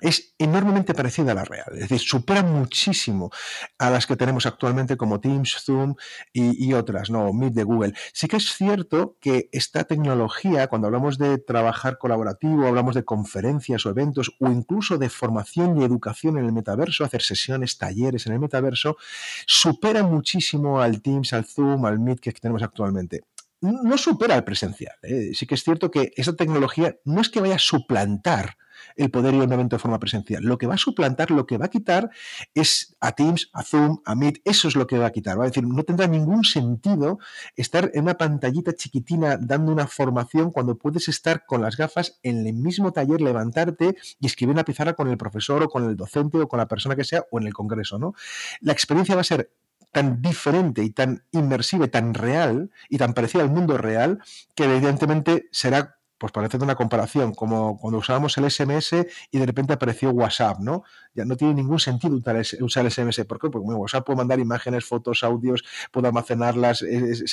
es 0.00 0.34
enormemente 0.38 0.92
parecida 0.94 1.32
a 1.32 1.34
la 1.34 1.44
real, 1.44 1.68
es 1.72 1.80
decir, 1.80 2.00
supera 2.00 2.42
muchísimo 2.42 3.30
a 3.78 3.88
las 3.90 4.06
que 4.06 4.16
tenemos 4.16 4.44
actualmente 4.44 4.96
como 4.96 5.20
Teams, 5.20 5.56
Zoom 5.64 5.94
y, 6.32 6.72
otras, 6.74 7.08
no, 7.10 7.32
Meet 7.32 7.54
de 7.54 7.64
Google. 7.64 7.94
Sí 8.12 8.28
que 8.28 8.36
es 8.36 8.52
cierto 8.52 9.16
que 9.20 9.48
esta 9.52 9.84
tecnología, 9.84 10.66
cuando 10.68 10.88
hablamos 10.88 11.16
de 11.18 11.38
trabajar 11.38 11.96
colaborativo, 11.98 12.66
hablamos 12.66 12.94
de 12.94 13.04
conferencias 13.04 13.86
o 13.86 13.90
eventos 13.90 14.32
o 14.38 14.50
incluso 14.50 14.98
de 14.98 15.08
formación 15.08 15.80
y 15.80 15.84
educación 15.84 16.36
en 16.38 16.44
el 16.44 16.52
metaverso, 16.52 17.04
hacer 17.04 17.22
sesiones, 17.22 17.78
talleres 17.78 18.26
en 18.26 18.34
el 18.34 18.40
metaverso, 18.40 18.96
supera 19.46 20.02
muchísimo 20.02 20.80
al 20.80 21.00
Teams, 21.00 21.32
al 21.32 21.46
Zoom, 21.46 21.86
al 21.86 21.98
Meet 21.98 22.20
que 22.20 22.32
tenemos 22.32 22.62
actualmente 22.62 23.24
no 23.60 23.98
supera 23.98 24.34
al 24.34 24.44
presencial. 24.44 24.94
¿eh? 25.02 25.30
Sí 25.34 25.46
que 25.46 25.54
es 25.54 25.64
cierto 25.64 25.90
que 25.90 26.12
esa 26.16 26.34
tecnología 26.34 26.96
no 27.04 27.20
es 27.20 27.28
que 27.28 27.40
vaya 27.40 27.56
a 27.56 27.60
suplantar 27.60 28.56
el 28.96 29.10
poder 29.10 29.34
ir 29.34 29.42
a 29.42 29.46
de 29.46 29.78
forma 29.78 29.98
presencial. 29.98 30.42
Lo 30.42 30.58
que 30.58 30.66
va 30.66 30.74
a 30.74 30.78
suplantar, 30.78 31.30
lo 31.30 31.46
que 31.46 31.58
va 31.58 31.66
a 31.66 31.70
quitar 31.70 32.10
es 32.54 32.96
a 33.00 33.12
Teams, 33.12 33.50
a 33.52 33.62
Zoom, 33.62 34.00
a 34.04 34.14
Meet, 34.14 34.40
eso 34.44 34.68
es 34.68 34.76
lo 34.76 34.86
que 34.86 34.98
va 34.98 35.06
a 35.06 35.12
quitar. 35.12 35.38
Va 35.38 35.44
a 35.44 35.48
decir, 35.48 35.66
no 35.66 35.82
tendrá 35.82 36.06
ningún 36.06 36.44
sentido 36.44 37.18
estar 37.56 37.90
en 37.94 38.04
una 38.04 38.14
pantallita 38.14 38.74
chiquitina 38.74 39.36
dando 39.36 39.72
una 39.72 39.86
formación 39.86 40.50
cuando 40.50 40.76
puedes 40.78 41.08
estar 41.08 41.44
con 41.46 41.62
las 41.62 41.76
gafas 41.76 42.18
en 42.22 42.46
el 42.46 42.54
mismo 42.54 42.92
taller, 42.92 43.20
levantarte 43.20 43.96
y 44.20 44.26
escribir 44.26 44.54
una 44.54 44.64
pizarra 44.64 44.94
con 44.94 45.08
el 45.08 45.16
profesor 45.16 45.62
o 45.62 45.68
con 45.68 45.84
el 45.84 45.96
docente 45.96 46.38
o 46.38 46.48
con 46.48 46.58
la 46.58 46.68
persona 46.68 46.96
que 46.96 47.04
sea 47.04 47.24
o 47.30 47.38
en 47.38 47.46
el 47.46 47.54
congreso, 47.54 47.98
¿no? 47.98 48.14
La 48.60 48.72
experiencia 48.72 49.14
va 49.14 49.22
a 49.22 49.24
ser 49.24 49.50
tan 49.92 50.20
diferente 50.20 50.82
y 50.82 50.90
tan 50.90 51.24
inmersiva 51.32 51.86
y 51.86 51.88
tan 51.88 52.14
real 52.14 52.70
y 52.88 52.98
tan 52.98 53.14
parecida 53.14 53.42
al 53.42 53.50
mundo 53.50 53.78
real 53.78 54.20
que 54.54 54.64
evidentemente 54.64 55.48
será 55.52 55.96
pues 56.18 56.32
para 56.32 56.48
una 56.60 56.74
comparación, 56.74 57.34
como 57.34 57.78
cuando 57.78 57.98
usábamos 57.98 58.36
el 58.38 58.50
SMS 58.50 58.94
y 59.30 59.38
de 59.38 59.46
repente 59.46 59.74
apareció 59.74 60.10
WhatsApp, 60.10 60.60
¿no? 60.60 60.82
Ya 61.14 61.24
no 61.26 61.36
tiene 61.36 61.54
ningún 61.54 61.78
sentido 61.78 62.16
usar 62.60 62.86
el 62.86 62.90
SMS. 62.90 63.24
¿Por 63.26 63.38
qué? 63.38 63.50
Porque 63.50 63.66
WhatsApp 63.66 64.06
puede 64.06 64.16
mandar 64.16 64.40
imágenes, 64.40 64.84
fotos, 64.84 65.22
audios, 65.22 65.62
puede 65.90 66.08
almacenarlas, 66.08 66.80
es, 66.82 67.24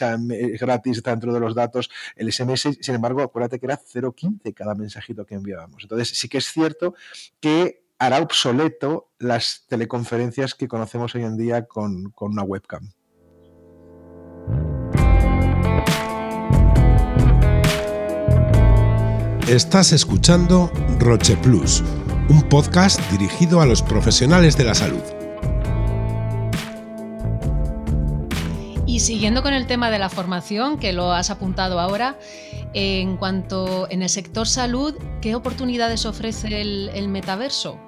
gratis, 0.60 0.98
está 0.98 1.12
dentro 1.12 1.34
de 1.34 1.40
los 1.40 1.56
datos. 1.56 1.90
El 2.16 2.32
SMS, 2.32 2.78
sin 2.82 2.96
embargo, 2.96 3.22
acuérdate 3.22 3.60
que 3.60 3.68
era 3.68 3.80
0.15 3.80 4.54
cada 4.54 4.76
mensajito 4.76 5.26
que 5.26 5.36
enviábamos. 5.36 5.84
Entonces, 5.84 6.10
sí 6.10 6.28
que 6.28 6.40
es 6.40 6.52
cierto 6.52 6.96
que 7.40 7.83
hará 8.06 8.20
obsoleto 8.20 9.12
las 9.18 9.64
teleconferencias 9.70 10.56
que 10.56 10.68
conocemos 10.68 11.16
hoy 11.16 11.24
en 11.24 11.38
día 11.38 11.66
con, 11.66 12.12
con 12.12 12.34
una 12.34 12.44
webcam. 12.44 12.92
Estás 19.48 19.94
escuchando 19.94 20.70
Roche 21.00 21.38
Plus, 21.38 21.82
un 22.28 22.42
podcast 22.50 23.00
dirigido 23.10 23.62
a 23.62 23.66
los 23.66 23.82
profesionales 23.82 24.58
de 24.58 24.64
la 24.66 24.76
salud. 24.76 25.02
Y 28.86 29.00
siguiendo 29.00 29.44
con 29.44 29.54
el 29.54 29.66
tema 29.66 29.90
de 29.90 30.00
la 30.00 30.10
formación, 30.10 30.78
que 30.78 30.92
lo 30.92 31.14
has 31.14 31.30
apuntado 31.30 31.80
ahora, 31.80 32.20
en 32.74 33.16
cuanto 33.16 33.90
en 33.90 34.02
el 34.02 34.10
sector 34.10 34.46
salud, 34.46 34.94
¿qué 35.22 35.36
oportunidades 35.36 36.06
ofrece 36.06 36.62
el, 36.62 36.90
el 36.94 37.08
metaverso? 37.08 37.80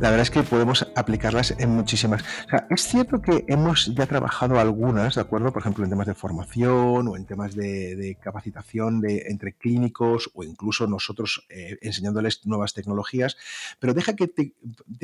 La 0.00 0.10
verdad 0.10 0.22
es 0.22 0.30
que 0.30 0.42
podemos 0.42 0.86
aplicarlas 0.96 1.54
en 1.58 1.70
muchísimas. 1.70 2.24
es 2.70 2.82
cierto 2.82 3.20
que 3.20 3.44
hemos 3.48 3.94
ya 3.94 4.06
trabajado 4.06 4.58
algunas, 4.58 5.14
¿de 5.14 5.20
acuerdo? 5.20 5.52
Por 5.52 5.62
ejemplo, 5.62 5.84
en 5.84 5.90
temas 5.90 6.06
de 6.06 6.14
formación 6.14 7.08
o 7.08 7.16
en 7.16 7.26
temas 7.26 7.54
de, 7.54 8.18
capacitación 8.20 9.00
de, 9.00 9.24
entre 9.28 9.52
clínicos 9.54 10.30
o 10.34 10.42
incluso 10.44 10.86
nosotros 10.86 11.46
eh, 11.48 11.78
enseñándoles 11.80 12.44
nuevas 12.46 12.74
tecnologías, 12.74 13.36
pero 13.78 13.94
deja 13.94 14.16
que 14.16 14.28
te, 14.28 14.54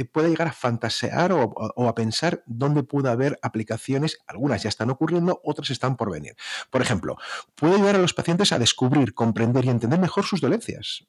pueda 0.05 0.29
llegar 0.29 0.49
a 0.49 0.53
fantasear 0.53 1.33
o, 1.33 1.45
o, 1.45 1.89
a 1.89 1.95
pensar 1.95 2.43
dónde 2.47 2.83
puede 2.83 3.11
haber 3.11 3.39
aplicaciones, 3.43 4.19
algunas 4.27 4.63
ya 4.63 4.69
están 4.69 4.91
ocurriendo, 4.91 5.41
otras 5.45 5.71
están 5.71 5.97
por 5.97 6.11
venir. 6.11 6.35
Por 6.71 6.83
ejemplo, 6.83 7.17
puede 7.55 7.77
ayudar 7.77 7.97
a 7.97 7.99
los 7.99 8.15
pacientes 8.15 8.53
a 8.53 8.59
descubrir, 8.59 9.15
comprender 9.15 9.65
y 9.65 9.69
entender 9.69 10.01
mejor 10.01 10.25
sus 10.25 10.41
dolencias 10.41 11.07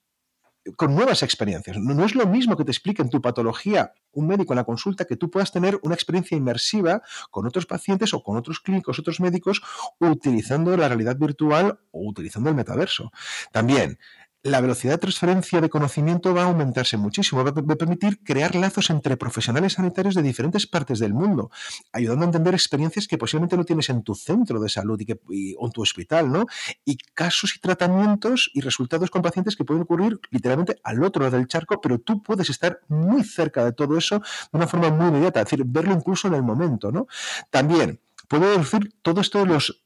con 0.75 0.95
nuevas 0.95 1.23
experiencias. 1.23 1.77
No, 1.77 2.05
es 2.05 2.15
lo 2.15 2.27
mismo 2.27 2.55
que 2.55 2.63
te 2.63 2.71
explique 2.71 3.01
en 3.01 3.09
tu 3.09 3.21
patología 3.21 3.93
un 4.11 4.27
médico 4.27 4.53
en 4.53 4.57
la 4.57 4.63
consulta 4.63 5.05
que 5.05 5.15
tú 5.15 5.31
puedas 5.31 5.51
tener 5.51 5.79
una 5.83 5.95
experiencia 5.95 6.37
inmersiva 6.37 7.01
con 7.29 7.47
otros 7.47 7.65
pacientes 7.65 8.13
o 8.13 8.21
con 8.21 8.37
otros 8.37 8.59
clínicos, 8.59 8.99
otros 8.99 9.19
médicos, 9.19 9.61
utilizando 9.99 10.75
la 10.77 10.87
realidad 10.87 11.17
virtual 11.17 11.79
o 11.91 12.07
utilizando 12.07 12.49
el 12.49 12.55
metaverso. 12.55 13.11
También, 13.51 13.97
la 14.43 14.60
velocidad 14.60 14.93
de 14.93 14.98
transferencia 14.98 15.62
de 15.62 15.69
conocimiento 15.69 16.33
va 16.33 16.43
a 16.43 16.45
aumentarse 16.45 16.98
muchísimo, 16.98 17.43
va 17.43 17.51
a 17.51 17.75
permitir 17.75 18.24
crear 18.24 18.55
lazos 18.55 18.89
entre 18.89 19.15
profesionales 19.15 19.74
sanitarios 19.74 20.15
de 20.15 20.24
diferentes 20.24 20.65
partes 20.65 21.00
del 21.00 21.13
mundo, 21.13 21.51
ayudando 21.91 22.24
a 22.24 22.27
entender 22.27 22.53
experiencias 22.55 23.07
que 23.07 23.17
posiblemente 23.19 23.55
no 23.55 23.65
tienes 23.65 23.89
en 23.89 24.01
tu 24.01 24.15
centro 24.15 24.60
de 24.60 24.69
salud 24.69 25.00
y 25.00 25.05
que, 25.05 25.19
o 25.60 25.65
en 25.65 25.71
tu 25.71 25.81
hospital, 25.81 26.31
¿no? 26.31 26.45
Y 26.83 26.98
casos 27.13 27.55
y 27.55 27.60
tratamientos 27.60 28.50
y 28.53 28.62
resultados 28.62 29.12
con 29.12 29.21
pacientes 29.21 29.55
que 29.55 29.63
pueden 29.63 29.83
ocurrir 29.83 30.19
literalmente 30.31 30.75
al 30.83 31.03
otro 31.03 31.24
lado 31.24 31.38
del 31.38 31.48
charco, 31.48 31.79
pero 31.79 32.00
tú 32.00 32.24
puedes 32.24 32.50
estar 32.50 32.79
muy 32.88 33.24
cerca 33.24 33.63
de 33.63 33.74
todo 33.74 33.98
eso 33.98 34.19
de 34.19 34.57
una 34.57 34.67
forma 34.67 34.89
muy 34.89 35.10
inmediata, 35.10 35.41
es 35.41 35.45
decir, 35.45 35.63
verlo 35.65 35.93
incluso 35.93 36.27
en 36.27 36.33
el 36.33 36.43
momento, 36.43 36.91
¿no? 36.91 37.07
También 37.51 38.00
puedo 38.27 38.57
decir 38.57 38.93
todo 39.03 39.21
esto 39.21 39.39
de 39.39 39.45
los 39.45 39.83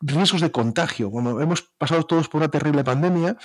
riesgos 0.00 0.40
de 0.40 0.50
contagio. 0.50 1.10
Hemos 1.40 1.62
pasado 1.78 2.04
todos 2.04 2.28
por 2.28 2.40
una 2.40 2.50
terrible 2.50 2.84
pandemia 2.84 3.36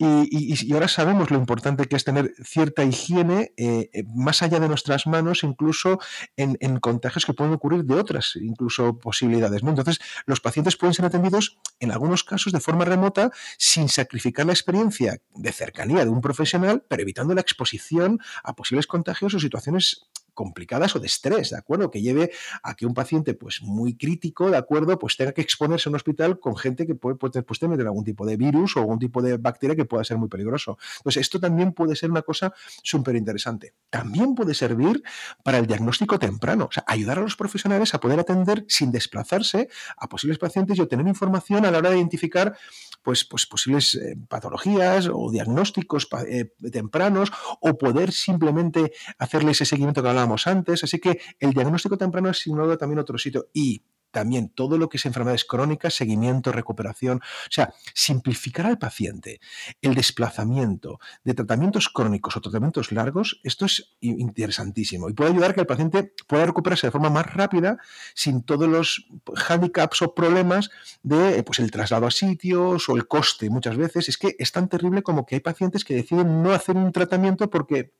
y, 0.00 0.72
ahora 0.72 0.86
sabemos 0.86 1.30
lo 1.32 1.38
importante 1.38 1.86
que 1.86 1.96
es 1.96 2.04
tener 2.04 2.32
cierta 2.44 2.84
higiene 2.84 3.52
eh, 3.56 3.90
eh, 3.92 4.04
más 4.14 4.42
allá 4.42 4.60
de 4.60 4.68
nuestras 4.68 5.08
manos, 5.08 5.42
incluso 5.42 5.98
en, 6.36 6.78
contagios 6.78 7.26
que 7.26 7.34
pueden 7.34 7.52
ocurrir 7.52 7.84
de 7.84 7.94
otras, 7.94 8.36
incluso 8.36 8.98
posibilidades. 8.98 9.64
¿no? 9.64 9.70
Entonces, 9.70 9.98
los 10.24 10.40
pacientes 10.40 10.76
pueden 10.76 10.94
ser 10.94 11.04
atendidos 11.04 11.58
en 11.80 11.90
algunos 11.90 12.22
casos 12.22 12.52
de 12.52 12.60
forma 12.60 12.84
remota 12.84 13.32
sin 13.56 13.88
sacrificar 13.88 14.46
la 14.46 14.52
experiencia 14.52 15.20
de 15.34 15.52
cercanía 15.52 16.04
de 16.04 16.10
un 16.10 16.20
profesional, 16.20 16.84
pero 16.88 17.02
evitando 17.02 17.34
la 17.34 17.40
exposición 17.40 18.20
a 18.44 18.54
posibles 18.54 18.86
contagios 18.86 19.34
o 19.34 19.40
situaciones 19.40 20.08
complicadas 20.38 20.94
o 20.94 21.00
de 21.00 21.08
estrés, 21.08 21.50
¿de 21.50 21.56
acuerdo? 21.56 21.90
Que 21.90 22.00
lleve 22.00 22.30
a 22.62 22.76
que 22.76 22.86
un 22.86 22.94
paciente, 22.94 23.34
pues 23.34 23.60
muy 23.60 23.96
crítico, 23.96 24.52
¿de 24.52 24.56
acuerdo? 24.56 24.96
Pues 24.96 25.16
tenga 25.16 25.32
que 25.32 25.40
exponerse 25.40 25.88
en 25.88 25.94
un 25.94 25.96
hospital 25.96 26.38
con 26.38 26.56
gente 26.56 26.86
que 26.86 26.94
puede, 26.94 27.16
puede 27.16 27.42
pues, 27.42 27.58
tener 27.58 27.80
algún 27.80 28.04
tipo 28.04 28.24
de 28.24 28.36
virus 28.36 28.76
o 28.76 28.80
algún 28.80 29.00
tipo 29.00 29.20
de 29.20 29.36
bacteria 29.36 29.74
que 29.74 29.84
pueda 29.84 30.04
ser 30.04 30.16
muy 30.16 30.28
peligroso. 30.28 30.78
Entonces, 30.98 31.22
esto 31.22 31.40
también 31.40 31.72
puede 31.72 31.96
ser 31.96 32.12
una 32.12 32.22
cosa 32.22 32.54
súper 32.84 33.16
interesante. 33.16 33.74
También 33.90 34.36
puede 34.36 34.54
servir 34.54 35.02
para 35.42 35.58
el 35.58 35.66
diagnóstico 35.66 36.20
temprano, 36.20 36.66
o 36.66 36.72
sea, 36.72 36.84
ayudar 36.86 37.18
a 37.18 37.22
los 37.22 37.34
profesionales 37.34 37.92
a 37.94 37.98
poder 37.98 38.20
atender 38.20 38.64
sin 38.68 38.92
desplazarse 38.92 39.68
a 39.96 40.08
posibles 40.08 40.38
pacientes 40.38 40.78
y 40.78 40.82
obtener 40.82 41.08
información 41.08 41.66
a 41.66 41.72
la 41.72 41.78
hora 41.78 41.90
de 41.90 41.96
identificar 41.96 42.56
pues, 43.02 43.24
pues 43.24 43.46
posibles 43.46 43.94
eh, 43.94 44.16
patologías 44.28 45.08
o 45.12 45.30
diagnósticos 45.32 46.08
eh, 46.28 46.52
tempranos 46.70 47.32
o 47.60 47.76
poder 47.76 48.12
simplemente 48.12 48.92
hacerle 49.18 49.52
ese 49.52 49.64
seguimiento 49.64 50.02
que 50.02 50.08
hablábamos 50.10 50.27
antes. 50.46 50.84
Así 50.84 50.98
que 50.98 51.20
el 51.38 51.52
diagnóstico 51.52 51.96
temprano 51.96 52.30
es 52.30 52.38
sin 52.38 52.56
también 52.78 52.98
otro 52.98 53.18
sitio. 53.18 53.48
Y 53.52 53.82
también 54.10 54.48
todo 54.48 54.78
lo 54.78 54.88
que 54.88 54.96
es 54.96 55.06
enfermedades 55.06 55.44
crónicas, 55.44 55.94
seguimiento, 55.94 56.52
recuperación, 56.52 57.18
o 57.18 57.50
sea, 57.50 57.74
simplificar 57.94 58.66
al 58.66 58.78
paciente 58.78 59.40
el 59.82 59.94
desplazamiento 59.94 60.98
de 61.24 61.34
tratamientos 61.34 61.88
crónicos 61.88 62.36
o 62.36 62.40
tratamientos 62.40 62.92
largos, 62.92 63.40
esto 63.44 63.66
es 63.66 63.96
interesantísimo 64.00 65.08
y 65.08 65.12
puede 65.12 65.30
ayudar 65.30 65.50
a 65.50 65.54
que 65.54 65.60
el 65.60 65.66
paciente 65.66 66.14
pueda 66.26 66.46
recuperarse 66.46 66.86
de 66.86 66.90
forma 66.90 67.10
más 67.10 67.26
rápida 67.26 67.78
sin 68.14 68.42
todos 68.42 68.68
los 68.68 69.06
handicaps 69.48 70.02
o 70.02 70.14
problemas 70.14 70.70
de 71.02 71.42
pues, 71.42 71.58
el 71.58 71.70
traslado 71.70 72.06
a 72.06 72.10
sitios 72.10 72.88
o 72.88 72.96
el 72.96 73.06
coste 73.06 73.50
muchas 73.50 73.76
veces. 73.76 74.08
Es 74.08 74.16
que 74.16 74.36
es 74.38 74.52
tan 74.52 74.68
terrible 74.68 75.02
como 75.02 75.26
que 75.26 75.36
hay 75.36 75.40
pacientes 75.40 75.84
que 75.84 75.94
deciden 75.94 76.42
no 76.42 76.52
hacer 76.52 76.76
un 76.76 76.92
tratamiento 76.92 77.50
porque 77.50 77.92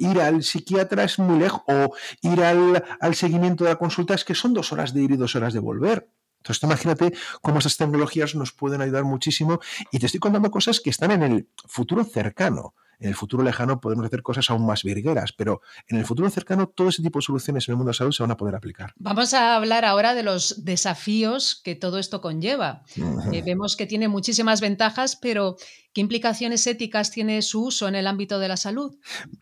ir 0.00 0.20
al 0.20 0.42
psiquiatra 0.42 1.04
es 1.04 1.18
muy 1.18 1.38
lejos, 1.38 1.62
o 1.66 1.94
ir 2.22 2.42
al, 2.42 2.84
al 3.00 3.14
seguimiento 3.14 3.64
de 3.64 3.70
la 3.70 3.76
consulta 3.76 4.14
es 4.14 4.24
que 4.24 4.34
son 4.34 4.54
dos 4.54 4.72
horas 4.72 4.92
de 4.94 5.02
ir 5.02 5.12
y 5.12 5.16
dos 5.16 5.36
horas 5.36 5.52
de 5.52 5.60
volver. 5.60 6.08
Entonces, 6.40 6.62
imagínate 6.62 7.12
cómo 7.42 7.58
esas 7.58 7.76
tecnologías 7.76 8.34
nos 8.34 8.52
pueden 8.52 8.80
ayudar 8.80 9.04
muchísimo 9.04 9.60
y 9.92 9.98
te 9.98 10.06
estoy 10.06 10.20
contando 10.20 10.50
cosas 10.50 10.80
que 10.80 10.90
están 10.90 11.10
en 11.10 11.22
el 11.22 11.48
futuro 11.66 12.04
cercano. 12.04 12.74
En 12.98 13.08
el 13.08 13.14
futuro 13.14 13.42
lejano 13.42 13.80
podemos 13.80 14.04
hacer 14.04 14.22
cosas 14.22 14.50
aún 14.50 14.66
más 14.66 14.82
virgueras, 14.82 15.32
pero 15.32 15.62
en 15.88 15.96
el 15.96 16.04
futuro 16.04 16.28
cercano 16.28 16.68
todo 16.68 16.90
ese 16.90 17.02
tipo 17.02 17.18
de 17.18 17.22
soluciones 17.22 17.66
en 17.66 17.72
el 17.72 17.76
mundo 17.78 17.88
de 17.88 17.94
la 17.94 17.98
salud 17.98 18.12
se 18.12 18.22
van 18.22 18.30
a 18.30 18.36
poder 18.36 18.54
aplicar. 18.54 18.92
Vamos 18.96 19.32
a 19.32 19.56
hablar 19.56 19.86
ahora 19.86 20.14
de 20.14 20.22
los 20.22 20.66
desafíos 20.66 21.60
que 21.64 21.74
todo 21.74 21.98
esto 21.98 22.20
conlleva. 22.20 22.82
Eh, 23.32 23.42
vemos 23.42 23.76
que 23.76 23.86
tiene 23.86 24.08
muchísimas 24.08 24.60
ventajas, 24.60 25.16
pero 25.16 25.56
¿qué 25.94 26.02
implicaciones 26.02 26.66
éticas 26.66 27.10
tiene 27.10 27.40
su 27.40 27.64
uso 27.64 27.88
en 27.88 27.94
el 27.94 28.06
ámbito 28.06 28.38
de 28.38 28.48
la 28.48 28.58
salud? 28.58 28.94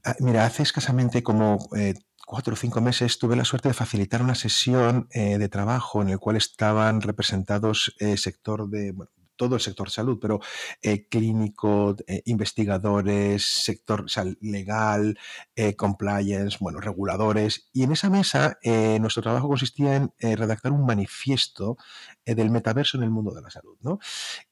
Ah, 0.04 0.14
mira, 0.20 0.46
hace 0.46 0.62
escasamente 0.62 1.24
como... 1.24 1.58
Eh, 1.76 1.94
cuatro 2.28 2.52
o 2.52 2.56
cinco 2.56 2.82
meses 2.82 3.18
tuve 3.18 3.36
la 3.36 3.44
suerte 3.46 3.68
de 3.68 3.74
facilitar 3.74 4.20
una 4.20 4.34
sesión 4.34 5.08
eh, 5.12 5.38
de 5.38 5.48
trabajo 5.48 6.02
en 6.02 6.10
el 6.10 6.18
cual 6.18 6.36
estaban 6.36 7.00
representados 7.00 7.94
el 8.00 8.18
sector 8.18 8.68
de 8.68 8.92
todo 9.38 9.54
el 9.54 9.62
sector 9.62 9.88
salud, 9.88 10.18
pero 10.20 10.40
eh, 10.82 11.08
clínico, 11.08 11.96
eh, 12.06 12.20
investigadores, 12.26 13.46
sector 13.46 14.04
legal, 14.42 15.18
eh, 15.56 15.74
compliance, 15.74 16.58
bueno, 16.60 16.80
reguladores. 16.80 17.70
Y 17.72 17.84
en 17.84 17.92
esa 17.92 18.10
mesa 18.10 18.58
nuestro 19.00 19.22
trabajo 19.22 19.48
consistía 19.48 19.96
en 19.96 20.36
redactar 20.36 20.72
un 20.72 20.84
manifiesto 20.84 21.78
del 22.26 22.50
metaverso 22.50 22.98
en 22.98 23.04
el 23.04 23.10
mundo 23.10 23.32
de 23.32 23.40
la 23.40 23.50
salud. 23.50 23.78
¿no? 23.80 24.00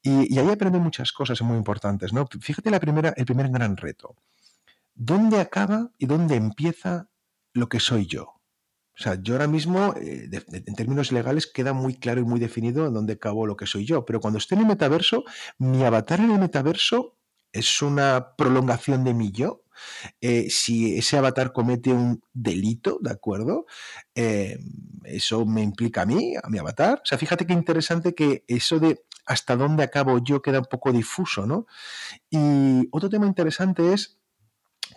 Y, 0.01 0.33
y, 0.33 0.39
ahí 0.39 0.49
aprendí 0.49 0.79
muchas 0.79 1.11
cosas 1.11 1.41
muy 1.41 1.57
importantes. 1.57 2.13
¿no? 2.13 2.25
Fíjate 2.41 2.71
la 2.71 2.79
primera, 2.79 3.13
el 3.15 3.25
primer 3.25 3.49
gran 3.49 3.77
reto. 3.77 4.15
¿Dónde 4.95 5.39
acaba 5.39 5.91
y 5.99 6.07
dónde 6.07 6.35
empieza 6.35 7.09
lo 7.57 7.69
que 7.69 7.79
soy 7.79 8.05
yo? 8.05 8.37
O 8.99 9.03
sea, 9.03 9.21
yo 9.21 9.35
ahora 9.35 9.47
mismo, 9.47 9.93
eh, 9.95 10.27
en 10.51 10.75
términos 10.75 11.11
legales, 11.11 11.45
queda 11.45 11.71
muy 11.71 11.95
claro 11.95 12.19
y 12.19 12.23
muy 12.23 12.39
definido 12.39 12.87
en 12.87 12.93
dónde 12.93 13.13
acabo 13.13 13.45
lo 13.45 13.55
que 13.55 13.67
soy 13.67 13.85
yo. 13.85 14.05
Pero 14.05 14.19
cuando 14.19 14.39
estoy 14.39 14.55
en 14.55 14.63
el 14.63 14.67
metaverso, 14.67 15.23
mi 15.59 15.83
avatar 15.83 16.19
en 16.19 16.31
el 16.31 16.39
metaverso 16.39 17.15
es 17.51 17.81
una 17.81 18.35
prolongación 18.35 19.03
de 19.03 19.13
mi 19.13 19.31
yo. 19.31 19.63
Eh, 20.19 20.49
si 20.49 20.97
ese 20.97 21.17
avatar 21.17 21.53
comete 21.53 21.91
un 21.91 22.23
delito, 22.33 22.97
¿de 22.99 23.11
acuerdo? 23.11 23.67
Eh, 24.15 24.57
eso 25.03 25.45
me 25.45 25.61
implica 25.61 26.01
a 26.01 26.05
mí, 26.07 26.33
a 26.41 26.49
mi 26.49 26.57
avatar. 26.57 26.99
O 27.03 27.05
sea, 27.05 27.19
fíjate 27.19 27.45
qué 27.45 27.53
interesante 27.53 28.15
que 28.15 28.43
eso 28.47 28.79
de 28.79 29.03
hasta 29.27 29.55
dónde 29.55 29.83
acabo 29.83 30.17
yo 30.23 30.41
queda 30.41 30.59
un 30.59 30.65
poco 30.65 30.91
difuso, 30.91 31.45
¿no? 31.45 31.67
Y 32.31 32.87
otro 32.91 33.09
tema 33.09 33.27
interesante 33.27 33.93
es 33.93 34.19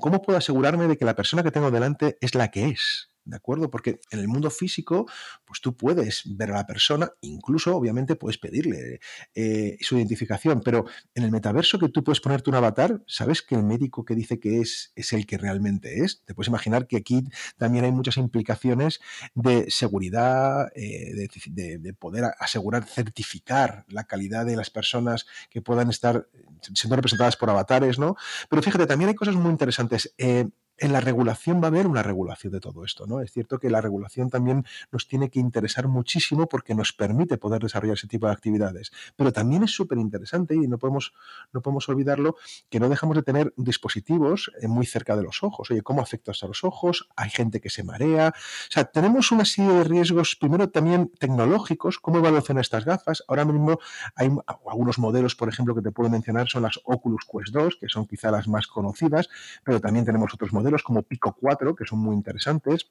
cómo 0.01 0.23
puedo 0.23 0.39
asegurarme 0.39 0.89
de 0.89 0.97
que 0.97 1.05
la 1.05 1.15
persona 1.15 1.43
que 1.43 1.51
tengo 1.51 1.71
delante 1.71 2.19
es 2.21 2.35
la 2.35 2.51
que 2.51 2.69
es. 2.69 3.10
¿De 3.31 3.37
acuerdo? 3.37 3.71
Porque 3.71 4.01
en 4.11 4.19
el 4.19 4.29
mundo 4.29 4.51
físico, 4.51 5.07
pues 5.45 5.61
tú 5.61 5.77
puedes 5.77 6.23
ver 6.37 6.51
a 6.51 6.57
la 6.57 6.67
persona, 6.67 7.11
incluso 7.21 7.75
obviamente 7.77 8.17
puedes 8.17 8.39
pedirle 8.39 9.01
eh, 9.35 9.77
su 9.81 9.97
identificación, 9.97 10.61
pero 10.63 10.85
en 11.15 11.25
el 11.25 11.31
metaverso 11.31 11.79
que 11.79 11.89
tú 11.89 12.05
puedes 12.05 12.21
ponerte 12.21 12.51
un 12.51 12.57
avatar, 12.57 13.03
¿sabes 13.07 13.43
que 13.43 13.55
el 13.55 13.63
médico 13.63 14.05
que 14.05 14.15
dice 14.15 14.39
que 14.39 14.61
es 14.61 14.93
es 14.95 15.13
el 15.13 15.27
que 15.27 15.39
realmente 15.39 16.03
es? 16.03 16.23
Te 16.25 16.35
puedes 16.35 16.49
imaginar 16.49 16.87
que 16.87 16.97
aquí 16.97 17.25
también 17.57 17.85
hay 17.85 17.93
muchas 17.93 18.17
implicaciones 18.17 19.01
de 19.35 19.71
seguridad, 19.71 20.69
eh, 20.75 21.29
de, 21.47 21.95
poder 21.95 22.25
asegurar, 22.39 22.85
certificar 22.85 23.85
la 23.89 24.05
calidad 24.05 24.47
de 24.47 24.57
las 24.57 24.71
personas 24.71 25.27
que 25.51 25.63
puedan 25.63 25.91
estar 25.91 26.29
siendo 26.75 26.97
representadas 26.97 27.37
por 27.37 27.51
avatares, 27.51 27.99
¿no? 27.99 28.17
Pero 28.49 28.63
fíjate, 28.63 28.87
también 28.87 29.09
hay 29.09 29.15
cosas 29.15 29.35
muy 29.35 29.51
interesantes. 29.51 30.15
Eh, 30.19 30.49
en 30.81 30.93
la 30.93 31.01
regulación 31.01 31.61
va 31.61 31.65
a 31.65 31.67
haber 31.69 31.87
una 31.87 32.03
regulación 32.03 32.53
de 32.53 32.61
todo 32.61 32.85
esto, 32.85 33.07
¿no? 33.07 33.21
Es 33.21 33.33
cierto 33.33 33.59
que 33.59 33.69
la 33.69 33.83
regulación 33.83 34.31
también 34.31 34.65
nos 34.91 35.07
tiene 35.07 35.31
que 35.31 35.39
interesar 35.39 35.89
muchísimo 35.89 36.49
porque 36.49 36.75
nos 36.75 36.93
permite 36.93 37.37
poder 37.37 37.63
desarrollar 37.63 37.97
ese 37.97 38.09
tipo 38.09 38.27
de 38.27 38.33
actividades. 38.33 38.91
Pero 39.15 39.33
también 39.33 39.63
es 39.63 39.73
súper 39.73 39.99
interesante 39.99 40.55
y 40.55 40.67
no 40.67 40.79
podemos, 40.79 41.13
no 41.53 41.61
podemos 41.61 41.89
olvidarlo 41.91 42.37
que 42.71 42.81
no 42.81 42.89
dejamos 42.89 43.17
de 43.17 43.23
tener 43.23 43.53
dispositivos 43.59 44.51
eh, 44.61 44.69
muy 44.69 44.87
cerca 44.87 45.17
de 45.17 45.23
los 45.23 45.43
ojos. 45.43 45.71
Oye, 45.71 45.83
¿cómo 45.83 46.01
afecta 46.01 46.33
a 46.41 46.47
los 46.47 46.65
ojos? 46.65 47.09
Hay 47.15 47.29
gente 47.29 47.61
que 47.61 47.69
se 47.69 47.85
marea. 47.85 48.33
O 48.35 48.73
sea, 48.73 48.85
tenemos 48.85 49.33
una 49.33 49.45
serie 49.45 49.73
de 49.73 49.85
riesgos, 49.85 50.35
primero 50.35 50.71
también 50.71 51.13
tecnológicos, 51.19 51.99
cómo 51.99 52.19
evolucionan 52.19 52.63
estas 52.63 52.87
gafas. 52.87 53.23
Ahora 53.29 53.45
mismo 53.45 53.79
hay 54.17 54.31
algunos 54.67 54.99
modelos, 54.99 55.35
por 55.37 55.51
ejemplo, 55.51 55.75
que 55.75 55.83
te 55.83 55.93
puedo 55.93 56.09
mencionar, 56.09 56.49
son 56.49 56.63
las 56.63 56.81
Oculus 56.85 57.27
Quest 57.31 57.53
2, 57.53 57.77
que 57.79 57.89
son 57.89 58.07
quizá 58.07 58.31
las 58.31 58.49
más 58.49 58.67
conocidas, 58.67 59.29
pero 59.63 59.79
también 59.81 60.07
tenemos 60.07 60.33
otros 60.33 60.53
modelos 60.55 60.70
como 60.79 61.03
Pico 61.03 61.37
4, 61.39 61.75
que 61.75 61.85
son 61.85 61.99
muy 61.99 62.15
interesantes. 62.15 62.91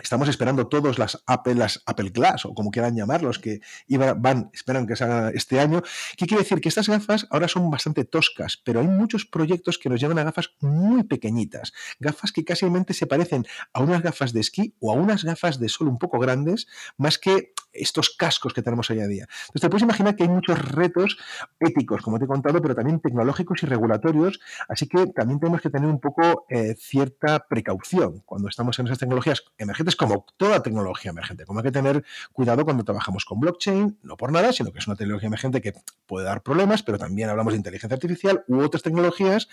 Estamos 0.00 0.28
esperando 0.28 0.68
todos 0.68 0.98
las 0.98 1.22
Apple, 1.26 1.56
las 1.56 1.82
Apple 1.84 2.10
Glass, 2.10 2.46
o 2.46 2.54
como 2.54 2.70
quieran 2.70 2.96
llamarlos, 2.96 3.38
que 3.38 3.60
van, 4.16 4.50
esperan 4.54 4.86
que 4.86 4.96
salgan 4.96 5.32
este 5.34 5.60
año. 5.60 5.82
¿Qué 6.16 6.26
quiere 6.26 6.42
decir? 6.42 6.60
Que 6.62 6.70
estas 6.70 6.88
gafas 6.88 7.26
ahora 7.30 7.46
son 7.46 7.70
bastante 7.70 8.04
toscas, 8.04 8.56
pero 8.64 8.80
hay 8.80 8.88
muchos 8.88 9.26
proyectos 9.26 9.78
que 9.78 9.90
nos 9.90 10.00
llevan 10.00 10.18
a 10.18 10.24
gafas 10.24 10.54
muy 10.60 11.04
pequeñitas. 11.04 11.72
Gafas 12.00 12.32
que 12.32 12.44
casi 12.44 12.66
se 12.90 13.06
parecen 13.06 13.46
a 13.72 13.82
unas 13.82 14.02
gafas 14.02 14.32
de 14.32 14.40
esquí 14.40 14.74
o 14.80 14.92
a 14.92 14.94
unas 14.94 15.24
gafas 15.24 15.58
de 15.58 15.68
sol 15.68 15.88
un 15.88 15.98
poco 15.98 16.18
grandes, 16.18 16.66
más 16.96 17.18
que 17.18 17.52
estos 17.72 18.10
cascos 18.10 18.52
que 18.52 18.62
tenemos 18.62 18.90
hoy 18.90 19.00
en 19.00 19.08
día. 19.08 19.26
Entonces, 19.28 19.60
te 19.62 19.68
puedes 19.68 19.82
imaginar 19.82 20.16
que 20.16 20.24
hay 20.24 20.28
muchos 20.28 20.58
retos 20.58 21.16
éticos, 21.58 22.02
como 22.02 22.18
te 22.18 22.24
he 22.24 22.28
contado, 22.28 22.60
pero 22.60 22.74
también 22.74 23.00
tecnológicos 23.00 23.62
y 23.62 23.66
regulatorios, 23.66 24.40
así 24.68 24.86
que 24.86 25.06
también 25.08 25.40
tenemos 25.40 25.60
que 25.60 25.70
tener 25.70 25.88
un 25.88 26.00
poco 26.00 26.46
eh, 26.48 26.74
cierta 26.78 27.46
precaución 27.48 28.22
cuando 28.24 28.48
estamos 28.48 28.78
en 28.78 28.86
esas 28.86 28.98
tecnologías 28.98 29.42
emergentes, 29.58 29.91
como 29.96 30.26
toda 30.36 30.62
tecnología 30.62 31.10
emergente. 31.10 31.44
Como 31.44 31.60
hay 31.60 31.64
que 31.64 31.72
tener 31.72 32.04
cuidado 32.32 32.64
cuando 32.64 32.84
trabajamos 32.84 33.24
con 33.24 33.40
blockchain, 33.40 33.98
no 34.02 34.16
por 34.16 34.32
nada, 34.32 34.52
sino 34.52 34.72
que 34.72 34.78
es 34.78 34.86
una 34.86 34.96
tecnología 34.96 35.26
emergente 35.26 35.60
que 35.60 35.74
puede 36.06 36.26
dar 36.26 36.42
problemas, 36.42 36.82
pero 36.82 36.98
también 36.98 37.28
hablamos 37.28 37.52
de 37.52 37.58
inteligencia 37.58 37.94
artificial 37.94 38.44
u 38.48 38.60
otras 38.60 38.82
tecnologías 38.82 39.48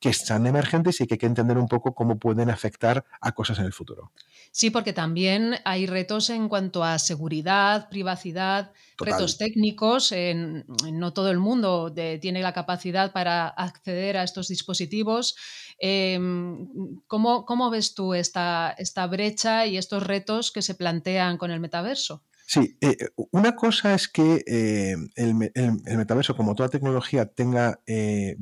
que 0.00 0.08
están 0.08 0.46
emergentes 0.46 1.00
y 1.00 1.06
que 1.06 1.14
hay 1.14 1.18
que 1.18 1.26
entender 1.26 1.58
un 1.58 1.68
poco 1.68 1.94
cómo 1.94 2.18
pueden 2.18 2.48
afectar 2.48 3.04
a 3.20 3.32
cosas 3.32 3.58
en 3.58 3.66
el 3.66 3.72
futuro. 3.72 4.12
Sí, 4.50 4.70
porque 4.70 4.94
también 4.94 5.56
hay 5.64 5.86
retos 5.86 6.30
en 6.30 6.48
cuanto 6.48 6.82
a 6.82 6.98
seguridad, 6.98 7.88
privacidad, 7.90 8.72
retos 8.98 9.36
técnicos. 9.36 10.10
En, 10.12 10.64
no 10.90 11.12
todo 11.12 11.30
el 11.30 11.38
mundo 11.38 11.92
tiene 12.20 12.42
la 12.42 12.54
capacidad 12.54 13.12
para 13.12 13.48
acceder 13.48 14.16
a 14.16 14.24
estos 14.24 14.48
dispositivos. 14.48 15.36
Em, 15.78 16.68
¿cómo, 17.06 17.70
ves 17.70 17.94
tú 17.94 18.14
esta, 18.14 18.74
esta 18.78 19.06
brecha 19.06 19.66
y 19.66 19.76
estos 19.76 20.02
retos 20.02 20.50
que 20.50 20.62
se 20.62 20.74
plantean 20.74 21.36
con 21.36 21.50
el 21.50 21.60
metaverso? 21.60 22.24
Sí, 22.52 22.76
eh, 22.80 22.96
una 23.30 23.54
cosa 23.54 23.94
es 23.94 24.08
que 24.08 24.42
eh, 24.44 24.96
el, 25.14 25.34
metaverso, 25.36 26.36
como 26.36 26.56
toda 26.56 26.68
tecnología, 26.68 27.26
tenga 27.26 27.78
eh, 27.86 28.38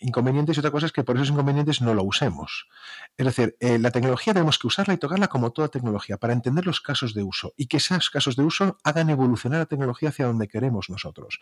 inconvenientes 0.00 0.54
y 0.54 0.60
otra 0.60 0.70
cosa 0.70 0.84
es 0.84 0.92
que 0.92 1.02
por 1.02 1.16
esos 1.16 1.30
inconvenientes 1.30 1.80
no 1.80 1.94
lo 1.94 2.02
usemos. 2.02 2.68
Es 3.16 3.24
decir, 3.24 3.56
la 3.58 3.90
tecnología 3.90 4.34
tenemos 4.34 4.58
que 4.58 4.66
usarla 4.66 4.92
y 4.92 4.98
tocarla 4.98 5.28
como 5.28 5.50
toda 5.50 5.68
tecnología 5.68 6.18
para 6.18 6.34
entender 6.34 6.66
los 6.66 6.82
casos 6.82 7.14
de 7.14 7.22
uso 7.22 7.54
y 7.56 7.68
que 7.68 7.78
esos 7.78 8.10
casos 8.10 8.36
de 8.36 8.42
uso 8.42 8.76
hagan 8.84 9.08
evolucionar 9.08 9.60
la 9.60 9.66
tecnología 9.66 10.10
hacia 10.10 10.26
donde 10.26 10.46
queremos 10.46 10.90
nosotros. 10.90 11.40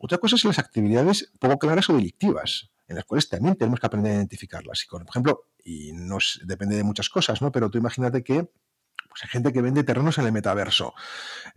Otra 0.00 0.18
cosa 0.18 0.34
es 0.34 0.44
las 0.44 0.58
actividades 0.58 1.30
poco 1.38 1.60
claras 1.60 1.88
o 1.88 1.94
delictivas 1.94 2.72
en 2.88 2.96
las 2.96 3.04
cuales 3.04 3.28
también 3.28 3.54
tenemos 3.54 3.78
que 3.78 3.86
aprender 3.86 4.10
a 4.10 4.16
identificarlas. 4.16 4.82
Y 4.82 4.88
por 4.88 5.06
ejemplo, 5.08 5.46
y 5.64 5.92
nos 5.92 6.40
depende 6.44 6.74
de 6.74 6.82
muchas 6.82 7.08
cosas, 7.08 7.40
¿no? 7.40 7.52
Pero 7.52 7.70
tú 7.70 7.78
imagínate 7.78 8.24
que 8.24 8.48
pues 9.14 9.22
hay 9.22 9.30
gente 9.30 9.52
que 9.52 9.62
vende 9.62 9.84
terrenos 9.84 10.18
en 10.18 10.26
el 10.26 10.32
metaverso. 10.32 10.92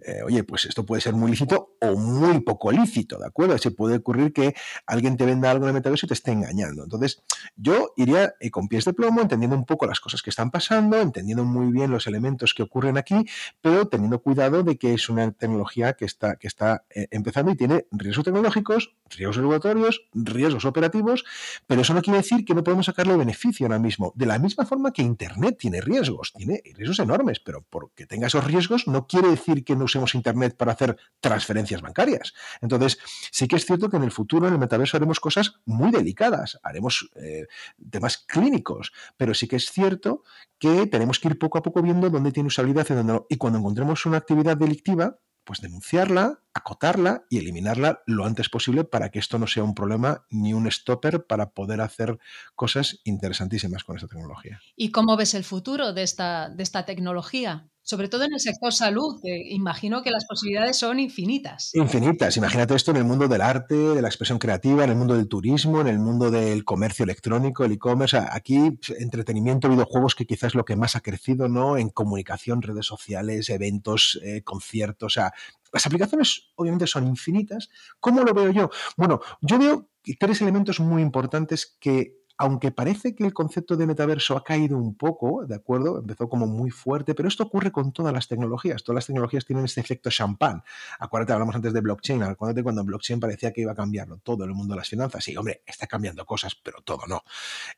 Eh, 0.05 0.21
oye, 0.23 0.43
pues 0.43 0.65
esto 0.65 0.85
puede 0.85 1.01
ser 1.01 1.13
muy 1.13 1.31
lícito 1.31 1.75
o 1.81 1.95
muy 1.95 2.41
poco 2.41 2.71
lícito, 2.71 3.17
¿de 3.17 3.25
acuerdo? 3.25 3.57
Se 3.57 3.71
puede 3.71 3.95
ocurrir 3.95 4.31
que 4.31 4.53
alguien 4.85 5.17
te 5.17 5.25
venda 5.25 5.49
algo 5.49 5.65
en 5.65 5.69
el 5.69 5.73
metaverso 5.73 6.05
y 6.05 6.09
te 6.09 6.13
esté 6.13 6.33
engañando. 6.33 6.83
Entonces, 6.83 7.23
yo 7.55 7.93
iría 7.97 8.35
eh, 8.39 8.51
con 8.51 8.67
pies 8.67 8.85
de 8.85 8.93
plomo, 8.93 9.21
entendiendo 9.21 9.55
un 9.55 9.65
poco 9.65 9.87
las 9.87 9.99
cosas 9.99 10.21
que 10.21 10.29
están 10.29 10.51
pasando, 10.51 11.01
entendiendo 11.01 11.45
muy 11.45 11.71
bien 11.71 11.89
los 11.89 12.05
elementos 12.05 12.53
que 12.53 12.61
ocurren 12.61 12.95
aquí, 12.95 13.25
pero 13.59 13.87
teniendo 13.87 14.21
cuidado 14.21 14.61
de 14.61 14.77
que 14.77 14.93
es 14.93 15.09
una 15.09 15.31
tecnología 15.31 15.93
que 15.93 16.05
está, 16.05 16.35
que 16.35 16.45
está 16.45 16.85
eh, 16.91 17.07
empezando 17.09 17.49
y 17.49 17.55
tiene 17.55 17.87
riesgos 17.89 18.25
tecnológicos, 18.25 18.93
riesgos 19.09 19.37
regulatorios, 19.37 20.03
riesgos 20.13 20.65
operativos, 20.65 21.25
pero 21.65 21.81
eso 21.81 21.95
no 21.95 22.03
quiere 22.03 22.19
decir 22.19 22.45
que 22.45 22.53
no 22.53 22.63
podemos 22.63 22.85
sacarle 22.85 23.17
beneficio 23.17 23.65
ahora 23.65 23.79
mismo. 23.79 24.13
De 24.15 24.27
la 24.27 24.37
misma 24.37 24.63
forma 24.67 24.93
que 24.93 25.01
Internet 25.01 25.57
tiene 25.57 25.81
riesgos, 25.81 26.33
tiene 26.33 26.61
riesgos 26.75 26.99
enormes 26.99 27.39
pero 27.47 27.61
porque 27.61 28.05
tenga 28.05 28.27
esos 28.27 28.43
riesgos 28.43 28.89
no 28.89 29.07
quiere 29.07 29.29
decir 29.29 29.63
que 29.63 29.77
no 29.77 29.85
usemos 29.85 30.15
Internet 30.15 30.57
para 30.57 30.73
hacer 30.73 30.97
transferencias 31.21 31.81
bancarias. 31.81 32.33
Entonces, 32.59 32.99
sí 33.31 33.47
que 33.47 33.55
es 33.55 33.65
cierto 33.65 33.89
que 33.89 33.95
en 33.95 34.03
el 34.03 34.11
futuro, 34.11 34.47
en 34.47 34.53
el 34.53 34.59
metaverso, 34.59 34.97
haremos 34.97 35.21
cosas 35.21 35.53
muy 35.63 35.91
delicadas, 35.91 36.59
haremos 36.61 37.09
eh, 37.15 37.47
temas 37.89 38.17
clínicos, 38.17 38.91
pero 39.15 39.33
sí 39.33 39.47
que 39.47 39.55
es 39.55 39.71
cierto 39.71 40.23
que 40.59 40.87
tenemos 40.87 41.21
que 41.21 41.29
ir 41.29 41.39
poco 41.39 41.57
a 41.57 41.61
poco 41.61 41.81
viendo 41.81 42.09
dónde 42.09 42.33
tiene 42.33 42.47
usabilidad 42.47 42.85
y 42.89 42.93
dónde 42.95 43.13
no. 43.13 43.25
Y 43.29 43.37
cuando 43.37 43.59
encontremos 43.59 44.05
una 44.05 44.17
actividad 44.17 44.57
delictiva, 44.57 45.17
pues 45.47 45.61
denunciarla, 45.61 46.41
acotarla 46.53 47.23
y 47.29 47.37
eliminarla 47.37 48.03
lo 48.05 48.25
antes 48.25 48.49
posible 48.49 48.83
para 48.83 49.09
que 49.09 49.19
esto 49.19 49.39
no 49.39 49.47
sea 49.47 49.63
un 49.63 49.73
problema 49.73 50.25
ni 50.29 50.53
un 50.53 50.69
stopper 50.69 51.25
para 51.25 51.51
poder 51.51 51.79
hacer 51.79 52.19
cosas 52.53 52.99
interesantísimas 53.05 53.85
con 53.85 53.95
esta 53.95 54.09
tecnología. 54.09 54.59
¿Y 54.75 54.91
cómo 54.91 55.15
ves 55.15 55.33
el 55.33 55.45
futuro 55.45 55.93
de 55.93 56.03
esta, 56.03 56.49
de 56.49 56.63
esta 56.63 56.85
tecnología? 56.85 57.69
Sobre 57.87 58.09
todo 58.09 58.25
en 58.25 58.33
el 58.33 58.41
sector 58.41 58.73
salud, 58.73 59.21
que 59.23 59.43
imagino 59.49 60.03
que 60.03 60.11
las 60.11 60.25
posibilidades 60.25 60.75
son 60.75 60.99
infinitas. 60.99 61.73
Infinitas. 61.73 62.35
Imagínate 62.35 62.75
esto 62.75 62.91
en 62.91 62.97
el 62.97 63.05
mundo 63.05 63.29
del 63.29 63.39
arte, 63.39 63.75
de 63.75 64.01
la 64.01 64.09
expresión 64.09 64.39
creativa, 64.39 64.83
en 64.83 64.89
el 64.89 64.97
mundo 64.97 65.15
del 65.15 65.29
turismo, 65.29 65.79
en 65.79 65.87
el 65.87 65.97
mundo 65.97 66.29
del 66.29 66.65
comercio 66.65 67.03
electrónico, 67.03 67.63
el 67.63 67.71
e-commerce. 67.71 68.17
Aquí, 68.17 68.71
pues, 68.71 68.99
entretenimiento, 68.99 69.69
videojuegos, 69.69 70.15
que 70.15 70.25
quizás 70.25 70.49
es 70.49 70.55
lo 70.55 70.65
que 70.65 70.75
más 70.75 70.97
ha 70.97 70.99
crecido, 70.99 71.47
¿no? 71.47 71.77
En 71.77 71.87
comunicación, 71.87 72.61
redes 72.61 72.85
sociales, 72.85 73.49
eventos, 73.49 74.19
eh, 74.21 74.41
conciertos. 74.43 75.13
O 75.13 75.13
sea, 75.13 75.31
las 75.71 75.85
aplicaciones 75.85 76.49
obviamente 76.55 76.87
son 76.87 77.07
infinitas. 77.07 77.69
¿Cómo 78.01 78.21
lo 78.25 78.33
veo 78.33 78.51
yo? 78.51 78.69
Bueno, 78.97 79.21
yo 79.39 79.57
veo 79.57 79.89
tres 80.19 80.41
elementos 80.41 80.81
muy 80.81 81.01
importantes 81.01 81.77
que 81.79 82.17
aunque 82.37 82.71
parece 82.71 83.15
que 83.15 83.25
el 83.25 83.33
concepto 83.33 83.75
de 83.75 83.87
metaverso 83.87 84.37
ha 84.37 84.43
caído 84.43 84.77
un 84.77 84.95
poco, 84.95 85.45
¿de 85.45 85.55
acuerdo? 85.55 85.99
Empezó 85.99 86.29
como 86.29 86.45
muy 86.45 86.69
fuerte, 86.69 87.15
pero 87.15 87.27
esto 87.27 87.43
ocurre 87.43 87.71
con 87.71 87.91
todas 87.91 88.13
las 88.13 88.27
tecnologías. 88.27 88.83
Todas 88.83 88.97
las 88.97 89.07
tecnologías 89.07 89.45
tienen 89.45 89.65
este 89.65 89.81
efecto 89.81 90.11
champán. 90.11 90.63
Acuérdate, 90.99 91.33
hablamos 91.33 91.55
antes 91.55 91.73
de 91.73 91.81
blockchain. 91.81 92.21
Acuérdate 92.23 92.61
cuando 92.61 92.83
blockchain 92.83 93.19
parecía 93.19 93.51
que 93.51 93.61
iba 93.61 93.71
a 93.71 93.75
cambiarlo 93.75 94.17
todo 94.19 94.43
el 94.43 94.53
mundo 94.53 94.75
de 94.75 94.79
las 94.79 94.89
finanzas. 94.89 95.23
Sí, 95.23 95.35
hombre, 95.35 95.63
está 95.65 95.87
cambiando 95.87 96.25
cosas, 96.25 96.55
pero 96.55 96.81
todo 96.81 97.07
no. 97.07 97.23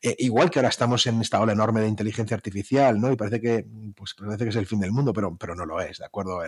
Eh, 0.02 0.16
igual 0.20 0.52
que 0.52 0.60
ahora 0.60 0.70
estamos 0.70 1.06
en 1.08 1.22
esta 1.22 1.40
ola 1.40 1.54
enorme 1.54 1.80
de 1.80 1.88
inteligencia 1.88 2.36
artificial, 2.36 3.00
¿no? 3.00 3.12
Y 3.12 3.16
parece 3.16 3.40
que, 3.40 3.66
pues, 3.96 4.14
parece 4.14 4.44
que 4.44 4.50
es 4.50 4.56
el 4.58 4.68
fin 4.68 4.82
del 4.82 4.92
mundo, 4.92 5.14
pero, 5.14 5.38
pero 5.38 5.56
no 5.56 5.66
lo 5.66 5.80
es, 5.80 6.00
¿de 6.00 6.06
acuerdo? 6.06 6.40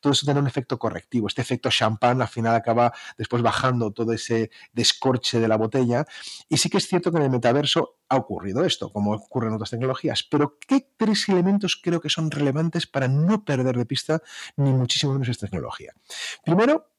todo 0.00 0.12
eso 0.12 0.24
tiene 0.24 0.40
un 0.40 0.46
efecto 0.46 0.78
correctivo. 0.78 1.26
Este 1.26 1.42
efecto 1.42 1.68
champán 1.68 2.22
al 2.22 2.28
final 2.28 2.54
acaba 2.54 2.92
después 3.18 3.42
bajando 3.42 3.90
todo 3.90 4.12
ese 4.12 4.50
descorche 4.72 5.40
de 5.40 5.48
la 5.48 5.56
botella. 5.56 6.06
Y 6.48 6.56
sí 6.56 6.70
que 6.70 6.78
es 6.78 6.88
cierto 6.88 7.10
que 7.10 7.18
en 7.18 7.24
el 7.24 7.30
metaverso 7.30 7.49
ha 8.08 8.16
ocurrido 8.16 8.64
esto, 8.64 8.92
como 8.92 9.12
ocurre 9.12 9.48
en 9.48 9.54
otras 9.54 9.70
tecnologías. 9.70 10.22
Pero 10.22 10.58
¿qué 10.58 10.88
tres 10.96 11.28
elementos 11.28 11.80
creo 11.82 12.00
que 12.00 12.08
son 12.08 12.30
relevantes 12.30 12.86
para 12.86 13.08
no 13.08 13.44
perder 13.44 13.76
de 13.76 13.86
pista 13.86 14.22
ni 14.56 14.72
muchísimo 14.72 15.12
menos 15.12 15.28
esta 15.28 15.46
tecnología? 15.46 15.92
Primero, 16.44 16.90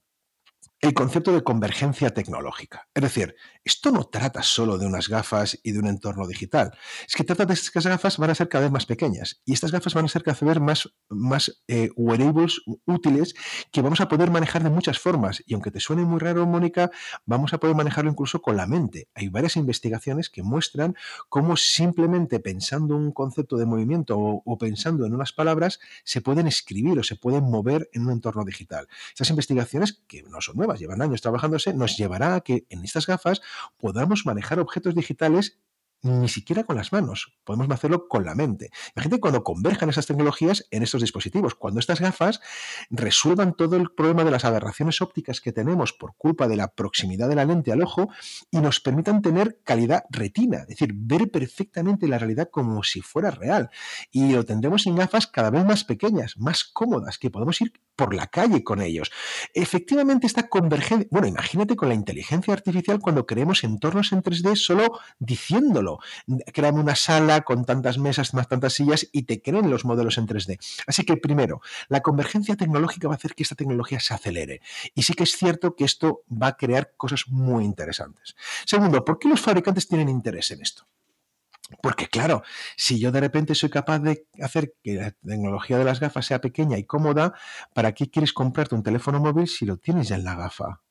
el 0.82 0.94
concepto 0.94 1.32
de 1.32 1.44
convergencia 1.44 2.10
tecnológica. 2.12 2.88
Es 2.94 3.04
decir, 3.04 3.36
esto 3.64 3.92
no 3.92 4.06
trata 4.06 4.42
solo 4.44 4.78
de 4.78 4.86
unas 4.86 5.08
gafas 5.08 5.60
y 5.64 5.72
de 5.72 5.80
un 5.80 5.88
entorno 5.88 6.28
digital. 6.28 6.72
Es 7.08 7.16
que 7.16 7.24
trata 7.24 7.46
de 7.46 7.54
que 7.54 7.60
estas 7.60 7.86
gafas 7.86 8.18
van 8.18 8.32
a 8.32 8.36
ser 8.36 8.50
cada 8.50 8.64
vez 8.64 8.72
más 8.72 8.86
pequeñas 8.86 9.42
y 9.46 9.54
estas 9.54 9.72
gafas 9.72 9.94
van 9.94 10.06
a 10.06 10.08
ser 10.08 10.24
cada 10.24 10.38
vez 10.40 10.60
más, 10.60 10.90
más 11.10 11.64
eh, 11.68 11.90
wearables 11.96 12.62
útiles 12.86 13.36
que 13.72 13.82
vamos 13.82 14.02
a 14.02 14.08
poder 14.08 14.32
manejar 14.32 14.64
de 14.64 14.70
muchas 14.70 15.00
formas. 15.00 15.44
Y 15.46 15.54
aunque 15.54 15.72
te 15.72 15.80
suene 15.80 16.04
muy 16.04 16.20
raro, 16.20 16.46
Mónica, 16.46 16.90
vamos 17.26 17.54
a 17.54 17.60
poder 17.60 17.76
manejarlo 17.76 18.10
incluso 18.10 18.42
con 18.42 18.58
la 18.58 18.66
mente. 18.66 19.10
Hay 19.14 19.30
varias 19.30 19.56
investigaciones 19.56 20.30
que 20.30 20.44
muestran 20.44 20.96
cómo 21.30 21.56
simplemente 21.56 22.40
pensando 22.40 22.96
un 22.96 23.12
concepto 23.12 23.58
de 23.58 23.66
movimiento 23.66 24.18
o, 24.18 24.42
o 24.44 24.58
pensando 24.58 25.06
en 25.06 25.14
unas 25.14 25.34
palabras 25.34 25.80
se 26.04 26.22
pueden 26.22 26.48
escribir 26.48 26.98
o 26.98 27.04
se 27.04 27.16
pueden 27.16 27.44
mover 27.44 27.90
en 27.94 28.04
un 28.04 28.12
entorno 28.12 28.44
digital. 28.44 28.88
Estas 29.10 29.30
investigaciones, 29.30 30.02
que 30.08 30.24
no 30.24 30.42
son 30.42 30.58
nuevas, 30.58 30.80
llevan 30.80 31.02
años 31.02 31.22
trabajándose, 31.22 31.74
nos 31.74 31.98
llevará 31.98 32.36
a 32.36 32.42
que 32.42 32.66
en 32.70 32.84
estas 32.84 33.06
gafas 33.06 33.42
podamos 33.78 34.26
manejar 34.26 34.60
objetos 34.60 34.96
digitales 34.96 35.60
ni 36.04 36.30
siquiera 36.30 36.64
con 36.64 36.76
las 36.76 36.92
manos, 36.92 37.38
podemos 37.44 37.70
hacerlo 37.70 38.08
con 38.08 38.26
la 38.26 38.36
mente. 38.36 38.72
Imagínate 38.96 39.20
cuando 39.22 39.44
converjan 39.44 39.90
esas 39.90 40.08
tecnologías 40.08 40.68
en 40.72 40.84
estos 40.84 41.02
dispositivos, 41.02 41.56
cuando 41.56 41.80
estas 41.80 42.00
gafas 42.00 42.42
resuelvan 42.90 43.54
todo 43.54 43.76
el 43.76 43.92
problema 43.92 44.24
de 44.24 44.32
las 44.32 44.46
aberraciones 44.46 45.02
ópticas 45.02 45.42
que 45.42 45.52
tenemos 45.52 45.94
por 45.94 46.16
culpa 46.16 46.48
de 46.48 46.56
la 46.56 46.70
proximidad 46.70 47.30
de 47.30 47.36
la 47.36 47.46
lente 47.46 47.72
al 47.72 47.82
ojo 47.82 48.10
y 48.50 48.58
nos 48.58 48.80
permitan 48.80 49.22
tener 49.22 49.60
calidad 49.64 50.04
retina, 50.10 50.60
es 50.62 50.68
decir, 50.68 50.92
ver 50.96 51.30
perfectamente 51.30 52.08
la 52.08 52.18
realidad 52.18 52.50
como 52.52 52.84
si 52.84 53.02
fuera 53.02 53.32
real. 53.32 53.70
Y 54.12 54.32
lo 54.34 54.46
tendremos 54.46 54.88
en 54.88 54.96
gafas 54.96 55.28
cada 55.28 55.52
vez 55.52 55.66
más 55.66 55.84
pequeñas, 55.84 56.38
más 56.38 56.64
cómodas, 56.64 57.18
que 57.18 57.30
podemos 57.30 57.60
ir 57.62 57.74
por 57.96 58.16
la 58.16 58.28
calle 58.28 58.64
con 58.64 58.82
ellos. 58.82 59.12
Efectivamente, 59.54 60.26
esta 60.26 60.50
convergencia, 60.50 61.08
bueno, 61.12 61.28
imagínate 61.28 61.76
con 61.76 61.90
la 61.90 61.96
inteligencia 61.96 62.54
artificial 62.54 63.00
cuando 63.00 63.26
creemos 63.26 63.64
entornos 63.64 64.12
en 64.12 64.24
3D 64.24 64.56
solo 64.56 65.00
diciéndolo 65.20 65.91
Créame 66.54 66.80
una 66.80 66.96
sala 66.96 67.42
con 67.42 67.66
tantas 67.66 67.98
mesas, 67.98 68.34
más 68.34 68.48
tantas 68.48 68.74
sillas 68.74 69.08
y 69.12 69.24
te 69.24 69.42
creen 69.42 69.70
los 69.70 69.86
modelos 69.86 70.18
en 70.18 70.28
3D. 70.28 70.60
Así 70.88 71.04
que 71.04 71.18
primero, 71.18 71.62
la 71.90 72.02
convergencia 72.02 72.56
tecnológica 72.56 73.08
va 73.08 73.16
a 73.16 73.18
hacer 73.18 73.36
que 73.36 73.44
esta 73.44 73.56
tecnología 73.56 74.00
se 74.00 74.14
acelere. 74.14 74.62
Y 74.96 75.04
sí 75.04 75.14
que 75.14 75.24
es 75.24 75.38
cierto 75.38 75.76
que 75.76 75.86
esto 75.86 76.24
va 76.32 76.48
a 76.48 76.58
crear 76.58 76.94
cosas 76.98 77.28
muy 77.28 77.64
interesantes. 77.64 78.36
Segundo, 78.66 79.04
¿por 79.04 79.20
qué 79.20 79.28
los 79.28 79.42
fabricantes 79.42 79.88
tienen 79.88 80.10
interés 80.10 80.52
en 80.52 80.62
esto? 80.62 80.88
Porque 81.82 82.08
claro, 82.08 82.44
si 82.76 83.00
yo 83.00 83.12
de 83.12 83.22
repente 83.22 83.56
soy 83.56 83.70
capaz 83.70 84.00
de 84.00 84.28
hacer 84.42 84.74
que 84.84 84.96
la 84.96 85.12
tecnología 85.12 85.78
de 85.78 85.86
las 85.86 86.00
gafas 86.00 86.26
sea 86.26 86.42
pequeña 86.42 86.78
y 86.78 86.84
cómoda, 86.84 87.34
¿para 87.74 87.94
qué 87.94 88.10
quieres 88.10 88.34
comprarte 88.34 88.76
un 88.76 88.84
teléfono 88.84 89.20
móvil 89.20 89.48
si 89.48 89.66
lo 89.66 89.78
tienes 89.78 90.10
ya 90.10 90.16
en 90.16 90.26
la 90.26 90.36
gafa? 90.36 90.82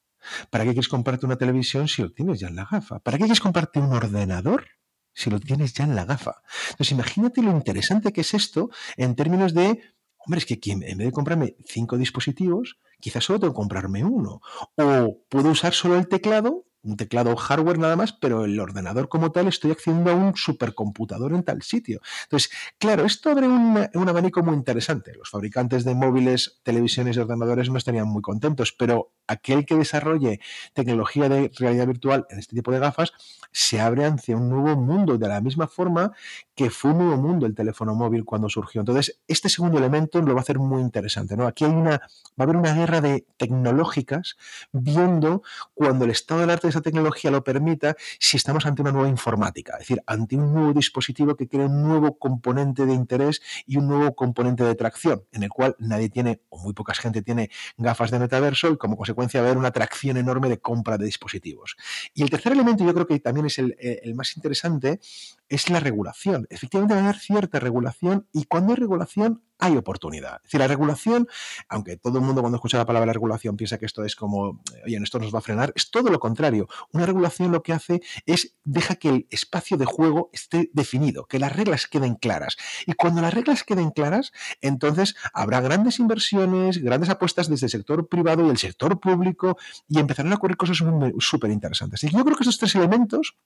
¿Para 0.50 0.64
qué 0.64 0.70
quieres 0.70 0.88
comprarte 0.88 1.26
una 1.26 1.36
televisión 1.36 1.88
si 1.88 2.02
lo 2.02 2.12
tienes 2.12 2.40
ya 2.40 2.48
en 2.48 2.56
la 2.56 2.68
gafa? 2.70 2.98
¿Para 3.00 3.16
qué 3.16 3.24
quieres 3.24 3.40
comprarte 3.40 3.78
un 3.80 3.92
ordenador 3.92 4.66
si 5.12 5.30
lo 5.30 5.40
tienes 5.40 5.74
ya 5.74 5.84
en 5.84 5.96
la 5.96 6.04
gafa. 6.04 6.42
Entonces, 6.70 6.92
imagínate 6.92 7.42
lo 7.42 7.50
interesante 7.50 8.12
que 8.12 8.22
es 8.22 8.34
esto 8.34 8.70
en 8.96 9.14
términos 9.16 9.54
de, 9.54 9.80
hombre, 10.18 10.38
es 10.38 10.46
que 10.46 10.58
en 10.70 10.80
vez 10.80 10.96
de 10.96 11.12
comprarme 11.12 11.56
cinco 11.66 11.96
dispositivos, 11.96 12.78
quizás 13.00 13.24
solo 13.24 13.40
tengo 13.40 13.52
que 13.52 13.58
comprarme 13.58 14.04
uno. 14.04 14.40
O 14.76 15.18
puedo 15.28 15.50
usar 15.50 15.74
solo 15.74 15.96
el 15.96 16.08
teclado 16.08 16.64
un 16.82 16.96
teclado 16.96 17.36
hardware 17.36 17.78
nada 17.78 17.96
más, 17.96 18.12
pero 18.12 18.44
el 18.44 18.58
ordenador 18.58 19.08
como 19.08 19.32
tal 19.32 19.48
estoy 19.48 19.70
accediendo 19.70 20.10
a 20.10 20.14
un 20.14 20.34
supercomputador 20.36 21.32
en 21.34 21.42
tal 21.42 21.62
sitio. 21.62 22.00
Entonces, 22.24 22.50
claro, 22.78 23.04
esto 23.04 23.30
abre 23.30 23.48
un, 23.48 23.88
un, 23.92 24.08
abanico 24.08 24.42
muy 24.42 24.54
interesante. 24.54 25.12
Los 25.14 25.30
fabricantes 25.30 25.84
de 25.84 25.94
móviles, 25.94 26.60
televisiones 26.62 27.16
y 27.16 27.20
ordenadores 27.20 27.70
no 27.70 27.78
estarían 27.78 28.08
muy 28.08 28.22
contentos, 28.22 28.72
pero 28.72 29.12
aquel 29.30 29.64
que 29.64 29.76
desarrolle 29.76 30.40
tecnología 30.74 31.28
de 31.28 31.50
realidad 31.58 31.86
virtual 31.86 32.26
en 32.30 32.38
este 32.38 32.56
tipo 32.56 32.72
de 32.72 32.80
gafas 32.80 33.12
se 33.52 33.80
abre 33.80 34.04
hacia 34.04 34.36
un 34.36 34.48
nuevo 34.48 34.76
mundo, 34.76 35.18
de 35.18 35.28
la 35.28 35.40
misma 35.40 35.66
forma 35.66 36.12
que 36.54 36.70
fue 36.70 36.92
un 36.92 36.98
nuevo 36.98 37.16
mundo 37.16 37.46
el 37.46 37.54
teléfono 37.54 37.94
móvil 37.94 38.24
cuando 38.24 38.48
surgió. 38.48 38.80
Entonces, 38.80 39.20
este 39.26 39.48
segundo 39.48 39.78
elemento 39.78 40.20
lo 40.20 40.34
va 40.34 40.40
a 40.40 40.42
hacer 40.42 40.58
muy 40.58 40.80
interesante. 40.80 41.36
¿no? 41.36 41.46
Aquí 41.46 41.64
hay 41.64 41.72
una, 41.72 41.90
va 41.90 42.00
a 42.38 42.42
haber 42.42 42.56
una 42.56 42.74
guerra 42.74 43.00
de 43.00 43.26
tecnológicas 43.36 44.36
viendo 44.72 45.42
cuando 45.74 46.04
el 46.04 46.10
estado 46.10 46.40
del 46.40 46.50
arte 46.50 46.68
esa 46.68 46.80
tecnología 46.80 47.30
lo 47.30 47.42
permita 47.42 47.96
si 48.18 48.36
estamos 48.36 48.66
ante 48.66 48.82
una 48.82 48.92
nueva 48.92 49.08
informática, 49.08 49.74
es 49.74 49.80
decir, 49.80 50.02
ante 50.06 50.36
un 50.36 50.52
nuevo 50.52 50.72
dispositivo 50.72 51.34
que 51.34 51.48
crea 51.48 51.66
un 51.66 51.82
nuevo 51.82 52.18
componente 52.18 52.86
de 52.86 52.94
interés 52.94 53.42
y 53.66 53.76
un 53.76 53.88
nuevo 53.88 54.14
componente 54.14 54.64
de 54.64 54.74
tracción, 54.74 55.24
en 55.32 55.42
el 55.42 55.50
cual 55.50 55.76
nadie 55.78 56.08
tiene, 56.08 56.42
o 56.48 56.58
muy 56.58 56.72
poca 56.72 56.94
gente 56.94 57.22
tiene 57.22 57.50
gafas 57.76 58.10
de 58.10 58.18
metaverso 58.18 58.70
y 58.70 58.76
como 58.76 58.96
consecuencia 58.96 59.19
a 59.38 59.40
haber 59.40 59.56
una 59.56 59.68
atracción 59.68 60.16
enorme 60.16 60.48
de 60.48 60.58
compra 60.58 60.98
de 60.98 61.04
dispositivos. 61.06 61.76
Y 62.14 62.22
el 62.22 62.30
tercer 62.30 62.52
elemento, 62.52 62.84
yo 62.84 62.94
creo 62.94 63.06
que 63.06 63.18
también 63.20 63.46
es 63.46 63.58
el, 63.58 63.76
eh, 63.78 64.00
el 64.02 64.14
más 64.14 64.36
interesante, 64.36 65.00
es 65.50 65.68
la 65.68 65.80
regulación. 65.80 66.46
Efectivamente 66.48 66.94
va 66.94 67.00
a 67.00 67.04
haber 67.04 67.18
cierta 67.18 67.60
regulación 67.60 68.26
y 68.32 68.44
cuando 68.44 68.72
hay 68.72 68.78
regulación 68.78 69.42
hay 69.58 69.76
oportunidad. 69.76 70.36
Es 70.36 70.44
decir, 70.44 70.60
la 70.60 70.68
regulación, 70.68 71.28
aunque 71.68 71.98
todo 71.98 72.18
el 72.18 72.24
mundo 72.24 72.40
cuando 72.40 72.56
escucha 72.56 72.78
la 72.78 72.86
palabra 72.86 73.12
regulación 73.12 73.56
piensa 73.56 73.76
que 73.76 73.84
esto 73.84 74.04
es 74.04 74.16
como, 74.16 74.62
oye, 74.86 74.96
esto 74.96 75.18
nos 75.18 75.34
va 75.34 75.40
a 75.40 75.42
frenar, 75.42 75.72
es 75.76 75.90
todo 75.90 76.08
lo 76.08 76.18
contrario. 76.18 76.66
Una 76.92 77.04
regulación 77.04 77.52
lo 77.52 77.62
que 77.62 77.74
hace 77.74 78.00
es 78.24 78.56
deja 78.64 78.94
que 78.94 79.10
el 79.10 79.26
espacio 79.28 79.76
de 79.76 79.84
juego 79.84 80.30
esté 80.32 80.70
definido, 80.72 81.26
que 81.26 81.38
las 81.38 81.54
reglas 81.54 81.88
queden 81.88 82.14
claras. 82.14 82.56
Y 82.86 82.94
cuando 82.94 83.20
las 83.20 83.34
reglas 83.34 83.64
queden 83.64 83.90
claras, 83.90 84.32
entonces 84.62 85.14
habrá 85.34 85.60
grandes 85.60 85.98
inversiones, 85.98 86.78
grandes 86.78 87.10
apuestas 87.10 87.48
desde 87.48 87.66
el 87.66 87.70
sector 87.70 88.08
privado 88.08 88.46
y 88.46 88.50
el 88.50 88.56
sector 88.56 88.98
público 88.98 89.58
y 89.88 89.98
empezarán 89.98 90.32
a 90.32 90.36
ocurrir 90.36 90.56
cosas 90.56 90.82
súper 91.18 91.50
interesantes. 91.50 92.02
Y 92.04 92.10
yo 92.10 92.24
creo 92.24 92.36
que 92.36 92.44
estos 92.44 92.58
tres 92.58 92.74
elementos 92.76 93.36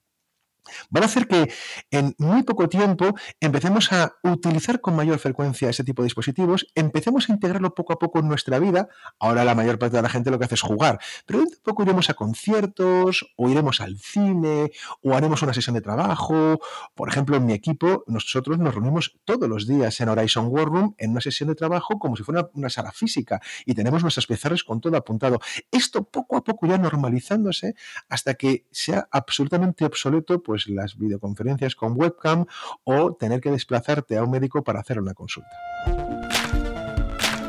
van 0.89 1.03
a 1.03 1.05
hacer 1.05 1.27
que 1.27 1.51
en 1.91 2.15
muy 2.17 2.43
poco 2.43 2.69
tiempo 2.69 3.15
empecemos 3.39 3.91
a 3.91 4.15
utilizar 4.23 4.81
con 4.81 4.95
mayor 4.95 5.19
frecuencia 5.19 5.69
ese 5.69 5.83
tipo 5.83 6.01
de 6.01 6.07
dispositivos, 6.07 6.67
empecemos 6.75 7.29
a 7.29 7.33
integrarlo 7.33 7.73
poco 7.73 7.93
a 7.93 7.99
poco 7.99 8.19
en 8.19 8.27
nuestra 8.27 8.59
vida. 8.59 8.87
Ahora 9.19 9.43
la 9.43 9.55
mayor 9.55 9.79
parte 9.79 9.97
de 9.97 10.01
la 10.01 10.09
gente 10.09 10.31
lo 10.31 10.39
que 10.39 10.45
hace 10.45 10.55
es 10.55 10.61
jugar, 10.61 10.99
pero 11.25 11.39
dentro 11.39 11.57
de 11.57 11.63
poco 11.63 11.83
iremos 11.83 12.09
a 12.09 12.13
conciertos 12.13 13.25
o 13.37 13.49
iremos 13.49 13.81
al 13.81 13.97
cine 13.97 14.71
o 15.01 15.15
haremos 15.15 15.41
una 15.41 15.53
sesión 15.53 15.75
de 15.75 15.81
trabajo. 15.81 16.59
Por 16.93 17.09
ejemplo, 17.09 17.37
en 17.37 17.45
mi 17.45 17.53
equipo 17.53 18.03
nosotros 18.07 18.57
nos 18.59 18.73
reunimos 18.73 19.17
todos 19.25 19.47
los 19.49 19.67
días 19.67 19.99
en 20.01 20.09
Horizon 20.09 20.47
War 20.49 20.65
Room 20.65 20.95
en 20.97 21.11
una 21.11 21.21
sesión 21.21 21.49
de 21.49 21.55
trabajo 21.55 21.99
como 21.99 22.15
si 22.15 22.23
fuera 22.23 22.49
una 22.53 22.69
sala 22.69 22.91
física 22.91 23.41
y 23.65 23.73
tenemos 23.73 24.01
nuestras 24.01 24.27
pizarras 24.27 24.63
con 24.63 24.81
todo 24.81 24.97
apuntado. 24.97 25.39
Esto 25.71 26.03
poco 26.03 26.37
a 26.37 26.43
poco 26.43 26.67
ya 26.67 26.77
normalizándose 26.77 27.75
hasta 28.09 28.35
que 28.35 28.65
sea 28.71 29.07
absolutamente 29.11 29.85
obsoleto 29.85 30.41
pues 30.41 30.54
pues, 30.55 30.69
las 30.69 30.97
videoconferencias 30.97 31.75
con 31.75 31.99
webcam 31.99 32.45
o 32.85 33.13
tener 33.13 33.41
que 33.41 33.51
desplazarte 33.51 34.15
a 34.15 34.23
un 34.23 34.31
médico 34.31 34.63
para 34.63 34.79
hacer 34.79 34.99
una 34.99 35.13
consulta. 35.13 35.49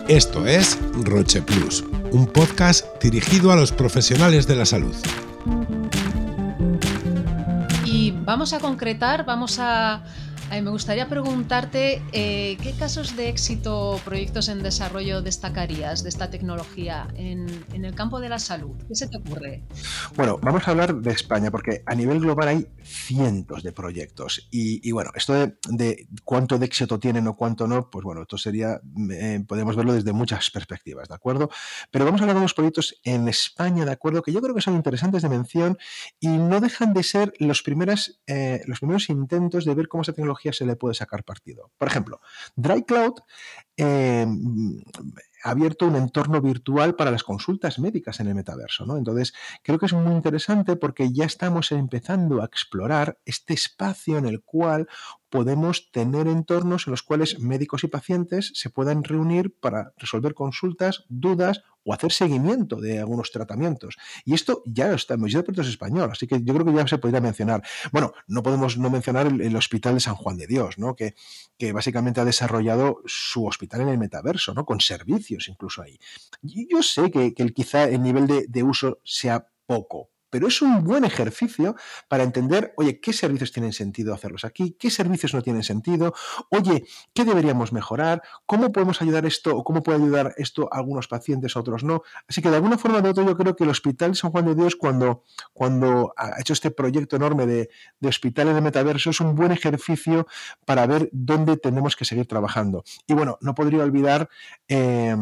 Esto 0.08 0.44
es 0.44 0.76
Roche 1.04 1.40
Plus, 1.40 1.84
un 2.10 2.26
podcast 2.26 3.00
dirigido 3.00 3.52
a 3.52 3.56
los 3.56 3.70
profesionales 3.70 4.48
de 4.48 4.56
la 4.56 4.66
salud. 4.66 4.96
Y 7.84 8.10
vamos 8.24 8.52
a 8.52 8.58
concretar, 8.58 9.24
vamos 9.24 9.58
a 9.60 10.02
me 10.50 10.70
gustaría 10.70 11.08
preguntarte 11.08 12.02
eh, 12.12 12.56
qué 12.62 12.72
casos 12.72 13.16
de 13.16 13.28
éxito 13.28 13.90
o 13.90 13.98
proyectos 13.98 14.48
en 14.48 14.62
desarrollo 14.62 15.20
destacarías 15.20 16.02
de 16.02 16.08
esta 16.08 16.30
tecnología 16.30 17.08
en, 17.14 17.46
el 17.72 17.94
campo 17.94 18.20
de 18.20 18.28
la 18.28 18.38
salud. 18.38 18.74
¿Qué 18.88 18.94
se 18.94 19.08
te 19.08 19.18
ocurre? 19.18 19.62
Bueno, 20.16 20.38
vamos 20.42 20.66
a 20.66 20.70
hablar 20.70 20.94
de 20.94 21.10
España 21.10 21.50
porque 21.50 21.82
a 21.84 21.94
nivel 21.94 22.20
global 22.20 22.48
hay 22.48 22.66
cientos 22.82 23.62
de 23.62 23.72
proyectos 23.72 24.48
y, 24.50 24.90
bueno, 24.92 25.10
esto 25.14 25.34
de, 25.34 26.08
cuánto 26.24 26.58
de 26.58 26.66
éxito 26.66 26.98
tienen 26.98 27.26
o 27.26 27.36
cuánto 27.36 27.66
no, 27.66 27.90
pues 27.90 28.04
bueno, 28.04 28.22
esto 28.22 28.38
sería, 28.38 28.80
eh, 29.10 29.44
podemos 29.46 29.76
verlo 29.76 29.92
desde 29.92 30.12
muchas 30.12 30.50
perspectivas, 30.50 31.08
¿de 31.08 31.14
acuerdo? 31.14 31.50
Pero 31.90 32.04
vamos 32.04 32.20
a 32.20 32.24
hablar 32.24 32.36
de 32.36 32.40
unos 32.40 32.54
proyectos 32.54 33.00
en 33.04 33.28
España, 33.28 33.84
¿de 33.84 33.92
acuerdo? 33.92 34.22
Que 34.22 34.32
yo 34.32 34.40
creo 34.40 34.54
que 34.54 34.62
son 34.62 34.74
interesantes 34.74 35.22
de 35.22 35.28
mención 35.28 35.78
y 36.18 36.28
no 36.28 36.60
dejan 36.60 36.94
de 36.94 37.02
ser 37.02 37.34
los, 37.38 37.62
primeras, 37.62 38.20
eh, 38.26 38.62
los 38.66 38.80
primeros 38.80 39.10
intentos 39.10 39.64
de 39.64 39.74
ver 39.74 39.88
cómo 39.88 40.02
esa 40.02 40.12
tecnología 40.12 40.35
se 40.52 40.64
le 40.66 40.76
puede 40.76 40.94
sacar 40.94 41.24
partido. 41.24 41.70
Por 41.78 41.88
ejemplo, 41.88 42.20
DryCloud 42.56 43.20
eh, 43.76 44.26
ha 45.46 45.50
abierto 45.50 45.86
un 45.86 45.96
entorno 45.96 46.40
virtual 46.40 46.96
para 46.96 47.10
las 47.10 47.22
consultas 47.22 47.78
médicas 47.78 48.18
en 48.20 48.26
el 48.26 48.34
metaverso. 48.34 48.84
¿no? 48.84 48.96
Entonces, 48.96 49.32
creo 49.62 49.78
que 49.78 49.86
es 49.86 49.92
muy 49.92 50.12
interesante 50.12 50.76
porque 50.76 51.12
ya 51.12 51.24
estamos 51.24 51.70
empezando 51.72 52.42
a 52.42 52.46
explorar 52.46 53.18
este 53.24 53.54
espacio 53.54 54.18
en 54.18 54.26
el 54.26 54.42
cual 54.42 54.88
podemos 55.30 55.90
tener 55.92 56.26
entornos 56.26 56.86
en 56.86 56.92
los 56.92 57.02
cuales 57.02 57.38
médicos 57.40 57.84
y 57.84 57.88
pacientes 57.88 58.52
se 58.54 58.70
puedan 58.70 59.04
reunir 59.04 59.54
para 59.60 59.92
resolver 59.98 60.34
consultas, 60.34 61.04
dudas 61.08 61.62
o 61.86 61.94
hacer 61.94 62.12
seguimiento 62.12 62.80
de 62.80 62.98
algunos 62.98 63.30
tratamientos. 63.30 63.96
Y 64.24 64.34
esto 64.34 64.62
ya 64.66 64.92
está 64.92 65.14
en 65.14 65.22
de 65.22 65.42
Puertos 65.42 65.68
Español, 65.68 66.10
así 66.10 66.26
que 66.26 66.42
yo 66.42 66.52
creo 66.52 66.66
que 66.66 66.72
ya 66.72 66.86
se 66.86 66.98
podría 66.98 67.20
mencionar. 67.20 67.62
Bueno, 67.92 68.12
no 68.26 68.42
podemos 68.42 68.76
no 68.76 68.90
mencionar 68.90 69.28
el, 69.28 69.56
Hospital 69.56 69.94
de 69.94 70.00
San 70.00 70.16
Juan 70.16 70.36
de 70.36 70.46
Dios, 70.48 70.78
¿no? 70.78 70.96
Que, 70.96 71.14
básicamente 71.72 72.20
ha 72.20 72.24
desarrollado 72.24 73.02
su 73.06 73.46
hospital 73.46 73.65
en 73.72 73.88
el 73.88 73.98
metaverso, 73.98 74.54
¿no? 74.54 74.64
Con 74.64 74.80
servicios 74.80 75.48
incluso 75.48 75.82
ahí. 75.82 75.98
Yo 76.42 76.82
sé 76.82 77.10
que, 77.10 77.34
que 77.34 77.52
quizá 77.52 77.84
el 77.84 78.02
nivel 78.02 78.26
de, 78.26 78.46
de 78.48 78.62
uso 78.62 79.00
sea 79.04 79.48
poco, 79.66 80.10
pero 80.36 80.48
es 80.48 80.60
un 80.60 80.84
buen 80.84 81.06
ejercicio 81.06 81.76
para 82.08 82.22
entender, 82.22 82.74
oye, 82.76 83.00
qué 83.00 83.14
servicios 83.14 83.52
tienen 83.52 83.72
sentido 83.72 84.12
hacerlos 84.12 84.44
aquí, 84.44 84.76
qué 84.78 84.90
servicios 84.90 85.32
no 85.32 85.40
tienen 85.40 85.62
sentido, 85.62 86.12
oye, 86.50 86.84
qué 87.14 87.24
deberíamos 87.24 87.72
mejorar, 87.72 88.20
cómo 88.44 88.70
podemos 88.70 89.00
ayudar 89.00 89.24
esto 89.24 89.56
o 89.56 89.64
cómo 89.64 89.82
puede 89.82 89.96
ayudar 89.96 90.34
esto 90.36 90.68
a 90.70 90.76
algunos 90.76 91.08
pacientes, 91.08 91.56
a 91.56 91.60
otros 91.60 91.84
no. 91.84 92.02
Así 92.28 92.42
que 92.42 92.50
de 92.50 92.56
alguna 92.56 92.76
forma 92.76 93.00
de 93.00 93.08
otro 93.08 93.24
yo 93.24 93.34
creo 93.34 93.56
que 93.56 93.64
el 93.64 93.70
Hospital 93.70 94.14
San 94.14 94.30
Juan 94.30 94.44
de 94.44 94.54
Dios 94.54 94.76
cuando, 94.76 95.22
cuando 95.54 96.12
ha 96.18 96.38
hecho 96.38 96.52
este 96.52 96.70
proyecto 96.70 97.16
enorme 97.16 97.46
de, 97.46 97.70
de 97.98 98.08
hospitales 98.10 98.54
de 98.54 98.60
metaverso 98.60 99.08
es 99.08 99.20
un 99.20 99.34
buen 99.34 99.52
ejercicio 99.52 100.26
para 100.66 100.86
ver 100.86 101.08
dónde 101.12 101.56
tenemos 101.56 101.96
que 101.96 102.04
seguir 102.04 102.26
trabajando. 102.26 102.84
Y 103.06 103.14
bueno, 103.14 103.38
no 103.40 103.54
podría 103.54 103.82
olvidar... 103.82 104.28
Eh, 104.68 105.16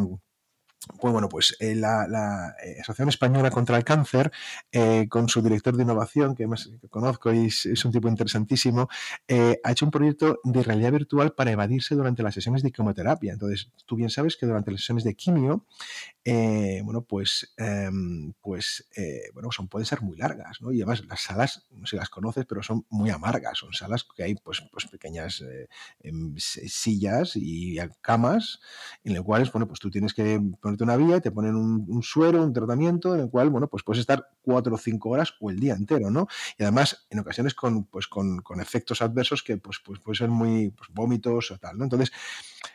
pues 1.00 1.12
bueno, 1.12 1.28
pues 1.28 1.56
eh, 1.60 1.74
la, 1.74 2.54
eh, 2.62 2.76
Asociación 2.80 3.08
Española 3.08 3.50
contra 3.50 3.76
el 3.76 3.84
Cáncer, 3.84 4.30
eh, 4.70 5.06
con 5.08 5.28
su 5.28 5.42
director 5.42 5.76
de 5.76 5.82
innovación, 5.82 6.34
que 6.34 6.46
más 6.46 6.70
conozco 6.90 7.32
y 7.32 7.46
es, 7.46 7.84
un 7.84 7.92
tipo 7.92 8.08
interesantísimo, 8.08 8.88
ha 9.28 9.70
hecho 9.70 9.84
un 9.84 9.90
proyecto 9.90 10.40
de 10.44 10.62
realidad 10.62 10.92
virtual 10.92 11.32
para 11.32 11.50
evadirse 11.50 11.94
durante 11.94 12.22
las 12.22 12.34
sesiones 12.34 12.62
de 12.62 12.70
quimioterapia. 12.70 13.32
Entonces, 13.32 13.70
tú 13.86 13.96
bien 13.96 14.10
sabes 14.10 14.36
que 14.36 14.46
durante 14.46 14.70
las 14.70 14.80
sesiones 14.80 15.04
de 15.04 15.14
quimio, 15.14 15.66
bueno, 16.24 17.02
pues, 17.02 17.52
em, 17.56 18.32
pues 18.40 18.86
bueno, 19.32 19.50
son, 19.52 19.68
pueden 19.68 19.86
ser 19.86 20.02
muy 20.02 20.16
largas, 20.16 20.60
¿no? 20.60 20.72
Y 20.72 20.82
además 20.82 21.04
las 21.06 21.20
salas, 21.22 21.66
no 21.70 21.86
sé 21.86 21.92
si 21.92 21.96
las 21.96 22.10
conoces, 22.10 22.46
pero 22.46 22.62
son 22.62 22.84
muy 22.90 23.10
amargas. 23.10 23.58
Son 23.58 23.72
salas 23.72 24.04
que 24.16 24.22
hay, 24.22 24.34
pues, 24.34 24.62
pues 24.70 24.86
pequeñas 24.86 25.42
em, 26.00 26.34
sillas 26.38 27.32
y 27.36 27.76
camas 28.00 28.60
en 29.02 29.14
las 29.14 29.22
cuales, 29.22 29.52
bueno, 29.52 29.66
pues 29.66 29.80
tú 29.80 29.90
tienes 29.90 30.14
que 30.14 30.40
una 30.82 30.96
vía 30.96 31.18
y 31.18 31.20
te 31.20 31.30
ponen 31.30 31.54
un, 31.54 32.02
suero, 32.02 32.42
un 32.42 32.52
tratamiento 32.52 33.14
en 33.14 33.20
el 33.20 33.30
cual, 33.30 33.50
bueno, 33.50 33.68
pues 33.68 33.84
puedes 33.84 34.00
estar 34.00 34.30
cuatro 34.42 34.74
o 34.74 34.78
cinco 34.78 35.10
horas 35.10 35.34
o 35.40 35.50
el 35.50 35.60
día 35.60 35.74
entero, 35.74 36.10
¿no? 36.10 36.26
Y 36.58 36.64
además, 36.64 37.06
en 37.10 37.20
ocasiones 37.20 37.54
con, 37.54 37.84
pues, 37.84 38.08
con, 38.08 38.42
efectos 38.60 39.02
adversos 39.02 39.42
que, 39.42 39.56
pues, 39.58 39.78
pues 39.84 40.00
pueden 40.00 40.16
ser 40.16 40.28
muy 40.30 40.70
pues, 40.70 40.90
vómitos 40.92 41.50
o 41.50 41.58
tal, 41.58 41.78
¿no? 41.78 41.84
Entonces, 41.84 42.12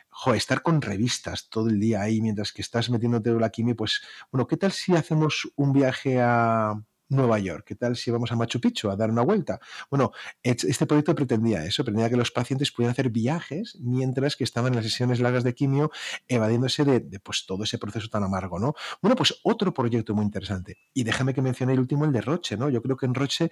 joder, 0.08 0.38
estar 0.38 0.62
con 0.62 0.80
revistas 0.80 1.48
todo 1.50 1.68
el 1.68 1.78
día 1.78 2.00
ahí 2.00 2.20
mientras 2.22 2.52
que 2.52 2.62
estás 2.62 2.88
metiéndote 2.88 3.30
la 3.32 3.50
quimio, 3.50 3.76
pues, 3.76 4.00
bueno, 4.30 4.46
¿qué 4.46 4.56
tal 4.56 4.72
si 4.72 4.94
hacemos 4.94 5.50
un 5.56 5.72
viaje 5.72 6.20
a, 6.20 6.80
Nueva 7.10 7.38
York. 7.38 7.64
¿Qué 7.66 7.74
tal 7.74 7.96
si 7.96 8.10
vamos 8.10 8.32
a 8.32 8.36
Machu 8.36 8.60
Picchu 8.60 8.88
a 8.88 8.96
dar 8.96 9.10
una 9.10 9.22
vuelta? 9.22 9.60
Bueno, 9.90 10.12
este 10.42 10.86
proyecto 10.86 11.14
pretendía 11.14 11.64
eso, 11.64 11.84
pretendía 11.84 12.08
que 12.08 12.16
los 12.16 12.30
pacientes 12.30 12.72
pudieran 12.72 12.92
hacer 12.92 13.10
viajes 13.10 13.76
mientras 13.80 14.36
que 14.36 14.44
estaban 14.44 14.72
en 14.72 14.76
las 14.76 14.84
sesiones 14.84 15.20
largas 15.20 15.44
de 15.44 15.54
quimio, 15.54 15.90
evadiéndose 16.28 16.84
de, 16.84 17.20
pues, 17.20 17.44
todo 17.46 17.64
ese 17.64 17.78
proceso 17.78 18.08
tan 18.08 18.22
amargo, 18.22 18.58
¿no? 18.58 18.74
Bueno, 19.02 19.16
pues 19.16 19.40
otro 19.42 19.74
proyecto 19.74 20.14
muy 20.14 20.24
interesante. 20.24 20.78
Y 20.94 21.04
déjame 21.04 21.34
que 21.34 21.42
mencione 21.42 21.72
el 21.72 21.80
último, 21.80 22.04
el 22.04 22.12
de 22.12 22.20
Roche, 22.20 22.56
¿no? 22.56 22.70
Yo 22.70 22.80
creo 22.80 22.96
que 22.96 23.06
en 23.06 23.14
Roche 23.14 23.50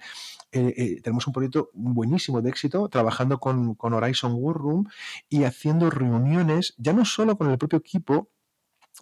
eh, 0.51 0.73
eh, 0.75 1.01
tenemos 1.01 1.27
un 1.27 1.33
proyecto 1.33 1.69
buenísimo 1.73 2.41
de 2.41 2.49
éxito, 2.49 2.87
trabajando 2.89 3.39
con, 3.39 3.75
con 3.75 3.93
Horizon 3.93 4.33
War 4.35 4.55
Room 4.55 4.89
y 5.27 5.43
haciendo 5.43 5.89
reuniones, 5.89 6.73
ya 6.77 6.93
no 6.93 7.05
solo 7.05 7.37
con 7.37 7.49
el 7.51 7.57
propio 7.57 7.79
equipo, 7.79 8.29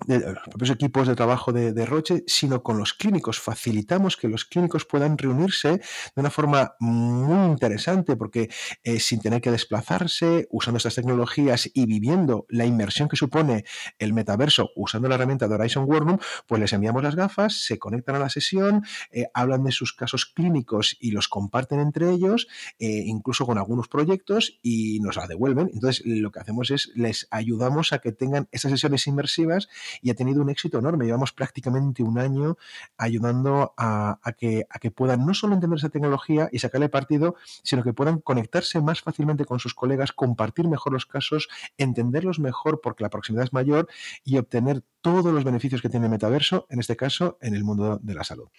de 0.06 0.20
los 0.20 0.44
propios 0.44 0.72
equipos 0.72 1.08
de 1.08 1.16
trabajo 1.16 1.52
de, 1.52 1.86
Roche, 1.86 2.24
sino 2.28 2.62
con 2.62 2.78
los 2.78 2.94
clínicos. 2.94 3.40
Facilitamos 3.40 4.18
que 4.18 4.28
los 4.28 4.46
clínicos 4.46 4.86
puedan 4.86 5.18
reunirse 5.18 5.70
de 5.70 5.82
una 6.16 6.30
forma 6.30 6.76
muy 6.80 7.52
interesante, 7.52 8.16
porque 8.16 8.50
eh, 8.84 9.00
sin 9.00 9.22
tener 9.22 9.42
que 9.42 9.52
desplazarse, 9.52 10.48
usando 10.52 10.78
estas 10.78 10.96
tecnologías 10.96 11.70
y 11.74 11.86
viviendo 11.86 12.46
la 12.50 12.66
inmersión 12.66 13.10
que 13.10 13.16
supone 13.16 13.66
el 13.98 14.14
metaverso, 14.14 14.70
usando 14.76 15.08
la 15.08 15.16
herramienta 15.16 15.48
de 15.48 15.56
Horizon 15.56 15.86
Workroom, 15.86 16.20
pues 16.48 16.62
les 16.62 16.74
enviamos 16.74 17.04
las 17.04 17.16
gafas, 17.16 17.66
se 17.66 17.80
conectan 17.80 18.16
a 18.16 18.20
la 18.20 18.30
sesión, 18.30 18.84
eh, 19.12 19.28
hablan 19.34 19.64
de 19.64 19.72
sus 19.72 19.94
casos 19.94 20.26
clínicos 20.26 20.96
y 21.00 21.12
los 21.12 21.28
comparten 21.28 21.80
entre 21.80 22.12
ellos, 22.12 22.48
eh, 22.80 23.04
incluso 23.06 23.46
con 23.46 23.58
algunos 23.58 23.88
proyectos, 23.88 24.60
y 24.62 25.00
nos 25.00 25.16
la 25.16 25.28
devuelven. 25.28 25.70
Entonces, 25.74 26.06
lo 26.06 26.32
que 26.32 26.40
hacemos 26.40 26.72
es 26.72 26.92
les 26.96 27.28
ayudamos 27.32 27.94
a 27.94 28.00
que 28.00 28.12
tengan 28.12 28.48
esas 28.52 28.72
sesiones 28.72 29.08
inmersivas 29.08 29.70
y 30.02 30.10
ha 30.10 30.16
tenido 30.16 30.42
un 30.42 30.50
éxito 30.50 30.80
enorme. 30.80 31.06
Llevamos 31.06 31.32
prácticamente 31.34 32.04
un 32.04 32.20
año 32.20 32.58
ayudando 32.98 33.74
a, 33.78 34.20
que, 34.38 34.66
que 34.82 34.92
puedan 34.92 35.26
no 35.26 35.34
solo 35.34 35.54
entender 35.54 35.78
esa 35.78 35.90
tecnología 35.90 36.50
y 36.52 36.60
sacarle 36.60 36.90
partido, 36.90 37.36
sino 37.64 37.84
que 37.84 37.94
puedan 37.94 38.20
conectarse 38.20 38.82
más 38.82 39.02
fácilmente 39.02 39.46
con 39.46 39.60
sus 39.60 39.74
colegas, 39.74 40.12
compartir 40.12 40.68
mejor 40.68 40.94
los 40.94 41.06
casos, 41.06 41.48
entenderlos 41.78 42.40
mejor 42.40 42.82
porque 42.82 43.04
la 43.04 43.10
proximidad 43.10 43.46
es 43.46 43.54
mayor 43.54 43.88
y 44.24 44.38
obtener 44.38 44.84
todos 45.02 45.34
los 45.34 45.44
beneficios 45.44 45.82
que 45.82 45.90
tiene 45.90 46.08
el 46.08 46.12
metaverso, 46.12 46.68
en 46.70 46.80
este 46.80 46.96
caso 46.96 47.38
en 47.42 47.56
el 47.56 47.64
mundo 47.64 48.00
de 48.02 48.14
la 48.14 48.24
salud. 48.24 48.50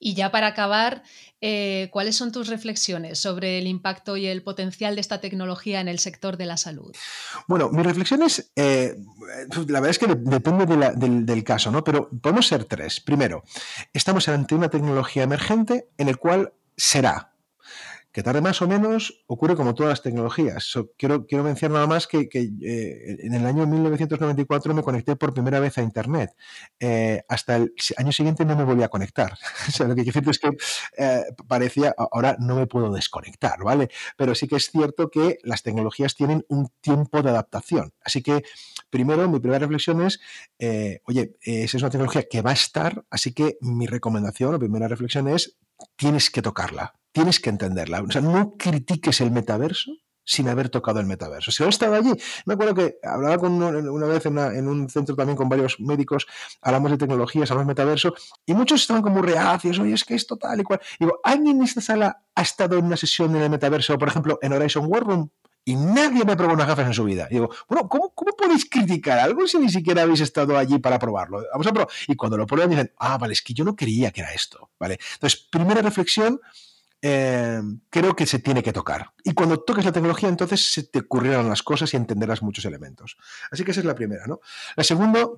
Y 0.00 0.14
ya 0.14 0.30
para 0.30 0.48
acabar, 0.48 1.02
eh, 1.40 1.88
¿cuáles 1.92 2.16
son 2.16 2.30
tus 2.32 2.48
reflexiones 2.48 3.18
sobre 3.18 3.58
el 3.58 3.66
impacto 3.66 4.16
y 4.16 4.26
el 4.26 4.42
potencial 4.42 4.94
de 4.94 5.00
esta 5.00 5.20
tecnología 5.20 5.80
en 5.80 5.88
el 5.88 5.98
sector 5.98 6.36
de 6.36 6.46
la 6.46 6.56
salud? 6.56 6.94
Bueno, 7.46 7.70
mis 7.70 7.84
reflexiones, 7.84 8.52
eh, 8.54 8.96
la 9.68 9.80
verdad 9.80 9.90
es 9.90 9.98
que 9.98 10.06
depende 10.06 10.66
del, 10.66 11.26
del, 11.26 11.44
caso, 11.44 11.70
¿no? 11.70 11.82
Pero 11.82 12.08
podemos 12.10 12.46
ser 12.46 12.64
tres. 12.64 13.00
Primero, 13.00 13.42
estamos 13.92 14.28
ante 14.28 14.54
una 14.54 14.68
tecnología 14.68 15.22
emergente 15.24 15.88
en 15.98 16.08
el 16.08 16.18
cual 16.18 16.52
será 16.76 17.32
que 18.18 18.24
tarde 18.24 18.40
más 18.40 18.60
o 18.62 18.66
menos 18.66 19.22
ocurre 19.28 19.54
como 19.54 19.76
todas 19.76 19.90
las 19.90 20.02
tecnologías. 20.02 20.76
quiero, 20.96 21.24
mencionar 21.44 21.74
nada 21.76 21.86
más 21.86 22.08
que, 22.08 22.28
eh, 22.32 23.16
en 23.20 23.32
el 23.32 23.46
año 23.46 23.64
1994 23.64 24.74
me 24.74 24.82
conecté 24.82 25.14
por 25.14 25.32
primera 25.32 25.60
vez 25.60 25.78
a 25.78 25.82
Internet. 25.82 26.34
Eh, 26.80 27.22
hasta 27.28 27.54
el 27.54 27.72
año 27.96 28.10
siguiente 28.10 28.44
no 28.44 28.56
me 28.56 28.64
volví 28.64 28.82
a 28.82 28.88
conectar. 28.88 29.34
o 29.68 29.70
sea, 29.70 29.86
lo 29.86 29.94
que 29.94 30.02
quiero 30.02 30.20
decir 30.20 30.30
es 30.30 30.38
que 30.40 30.48
eh, 31.00 31.22
parecía, 31.46 31.94
ahora 31.96 32.36
no 32.40 32.56
me 32.56 32.66
puedo 32.66 32.90
desconectar, 32.92 33.62
¿vale? 33.62 33.88
Pero 34.16 34.34
sí 34.34 34.48
que 34.48 34.56
es 34.56 34.68
cierto 34.68 35.10
que 35.10 35.38
las 35.44 35.62
tecnologías 35.62 36.16
tienen 36.16 36.44
un 36.48 36.72
tiempo 36.80 37.22
de 37.22 37.30
adaptación. 37.30 37.92
Así 38.02 38.20
que, 38.20 38.42
primero, 38.90 39.28
mi 39.28 39.38
primera 39.38 39.60
reflexión 39.60 40.02
es, 40.02 40.18
oye, 41.04 41.36
esa 41.40 41.76
es 41.76 41.82
una 41.84 41.90
tecnología 41.90 42.24
que 42.28 42.42
va 42.42 42.50
a 42.50 42.54
estar, 42.54 43.04
así 43.10 43.32
que 43.32 43.58
mi 43.60 43.86
recomendación, 43.86 44.50
la 44.50 44.58
primera 44.58 44.88
reflexión 44.88 45.28
es, 45.28 45.56
tienes 45.96 46.30
que 46.30 46.42
tocarla 46.42 46.98
tienes 47.12 47.40
que 47.40 47.50
entenderla. 47.50 48.02
O 48.02 48.10
sea, 48.10 48.20
no 48.20 48.54
critiques 48.56 49.20
el 49.20 49.30
metaverso 49.30 49.92
sin 50.24 50.46
haber 50.48 50.68
tocado 50.68 51.00
el 51.00 51.06
metaverso. 51.06 51.50
Si 51.50 51.62
no 51.62 51.70
estado 51.70 51.94
allí, 51.94 52.12
me 52.44 52.52
acuerdo 52.52 52.74
que 52.74 52.96
hablaba 53.02 53.38
con 53.38 53.60
una, 53.62 54.06
vez 54.06 54.26
en, 54.26 54.68
un 54.68 54.88
centro 54.90 55.16
también 55.16 55.38
con 55.38 55.48
varios 55.48 55.80
médicos, 55.80 56.26
hablamos 56.60 56.90
de 56.90 56.98
tecnologías, 56.98 57.50
hablamos 57.50 57.66
de 57.66 57.70
metaverso, 57.70 58.14
y 58.44 58.52
muchos 58.52 58.82
estaban 58.82 59.02
como 59.02 59.22
reacios, 59.22 59.78
oye, 59.78 59.94
es 59.94 60.04
que 60.04 60.14
esto 60.14 60.36
tal 60.36 60.60
y 60.60 60.64
cual. 60.64 60.80
Digo, 61.00 61.18
¿alguien 61.24 61.56
en 61.56 61.62
esta 61.62 61.80
sala 61.80 62.24
ha 62.34 62.42
estado 62.42 62.76
en 62.76 62.84
una 62.84 62.98
sesión 62.98 63.34
en 63.36 63.42
el 63.42 63.48
metaverso, 63.50 63.96
por 63.96 64.08
ejemplo, 64.08 64.38
en 64.42 64.52
Horizon 64.52 64.84
World 64.86 65.30
Y 65.68 65.76
nadie 65.76 66.24
me 66.24 66.34
probó 66.34 66.54
unas 66.54 66.66
gafas 66.66 66.86
en 66.86 66.94
su 66.94 67.04
vida. 67.04 67.26
Y 67.28 67.34
digo, 67.34 67.50
bueno, 67.68 67.90
¿cómo, 67.90 68.08
¿cómo, 68.14 68.34
podéis 68.34 68.64
criticar 68.70 69.18
algo 69.18 69.46
si 69.46 69.58
ni 69.58 69.68
siquiera 69.68 70.00
habéis 70.00 70.22
estado 70.22 70.56
allí 70.56 70.78
para 70.78 70.98
probarlo? 70.98 71.44
Vamos 71.52 71.66
a 71.66 71.72
probar. 71.74 71.88
Y 72.06 72.16
cuando 72.16 72.38
lo 72.38 72.46
prueban 72.46 72.70
dicen, 72.70 72.90
ah, 72.96 73.18
vale, 73.18 73.34
es 73.34 73.42
que 73.42 73.52
yo 73.52 73.66
no 73.66 73.76
creía 73.76 74.10
que 74.10 74.22
era 74.22 74.32
esto. 74.32 74.70
¿Vale? 74.80 74.98
Entonces, 75.12 75.46
primera 75.50 75.82
reflexión, 75.82 76.40
eh, 77.02 77.60
creo 77.90 78.16
que 78.16 78.24
se 78.24 78.38
tiene 78.38 78.62
que 78.62 78.72
tocar. 78.72 79.12
Y 79.24 79.34
cuando 79.34 79.60
toques 79.60 79.84
la 79.84 79.92
tecnología, 79.92 80.30
entonces 80.30 80.72
se 80.72 80.84
te 80.84 81.00
ocurrirán 81.00 81.50
las 81.50 81.62
cosas 81.62 81.92
y 81.92 81.98
entenderás 81.98 82.40
muchos 82.40 82.64
elementos. 82.64 83.18
Así 83.50 83.62
que 83.62 83.72
esa 83.72 83.80
es 83.80 83.86
la 83.86 83.94
primera, 83.94 84.26
¿no? 84.26 84.40
La 84.74 84.84
segunda 84.84 85.28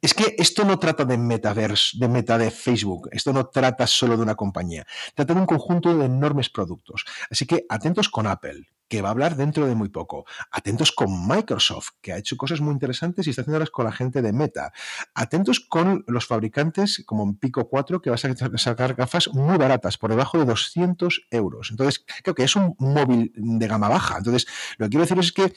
es 0.00 0.14
que 0.14 0.34
esto 0.38 0.64
no 0.64 0.78
trata 0.78 1.04
de 1.04 1.18
metaverse, 1.18 1.98
de 1.98 2.08
meta 2.08 2.38
de 2.38 2.50
Facebook, 2.50 3.08
esto 3.12 3.32
no 3.32 3.46
trata 3.46 3.86
solo 3.86 4.16
de 4.16 4.22
una 4.22 4.34
compañía, 4.34 4.86
trata 5.14 5.34
de 5.34 5.40
un 5.40 5.46
conjunto 5.46 5.96
de 5.96 6.06
enormes 6.06 6.50
productos. 6.50 7.04
Así 7.30 7.46
que 7.46 7.66
atentos 7.68 8.08
con 8.08 8.26
Apple, 8.26 8.66
que 8.92 9.00
va 9.00 9.08
a 9.08 9.12
hablar 9.12 9.36
dentro 9.36 9.66
de 9.66 9.74
muy 9.74 9.88
poco. 9.88 10.26
Atentos 10.50 10.92
con 10.92 11.26
Microsoft, 11.26 11.92
que 12.02 12.12
ha 12.12 12.18
hecho 12.18 12.36
cosas 12.36 12.60
muy 12.60 12.74
interesantes 12.74 13.26
y 13.26 13.30
está 13.30 13.40
haciéndolas 13.40 13.70
con 13.70 13.86
la 13.86 13.92
gente 13.92 14.20
de 14.20 14.34
Meta. 14.34 14.70
Atentos 15.14 15.60
con 15.60 16.04
los 16.08 16.26
fabricantes 16.26 17.02
como 17.06 17.38
Pico 17.38 17.70
4, 17.70 18.02
que 18.02 18.10
va 18.10 18.16
a 18.16 18.58
sacar 18.58 18.94
gafas 18.94 19.28
muy 19.32 19.56
baratas, 19.56 19.96
por 19.96 20.10
debajo 20.10 20.36
de 20.36 20.44
200 20.44 21.22
euros. 21.30 21.70
Entonces, 21.70 22.04
creo 22.22 22.34
que 22.34 22.44
es 22.44 22.54
un 22.54 22.74
móvil 22.78 23.32
de 23.34 23.66
gama 23.66 23.88
baja. 23.88 24.18
Entonces, 24.18 24.46
lo 24.76 24.84
que 24.84 24.90
quiero 24.90 25.04
decir 25.04 25.18
es 25.18 25.32
que 25.32 25.54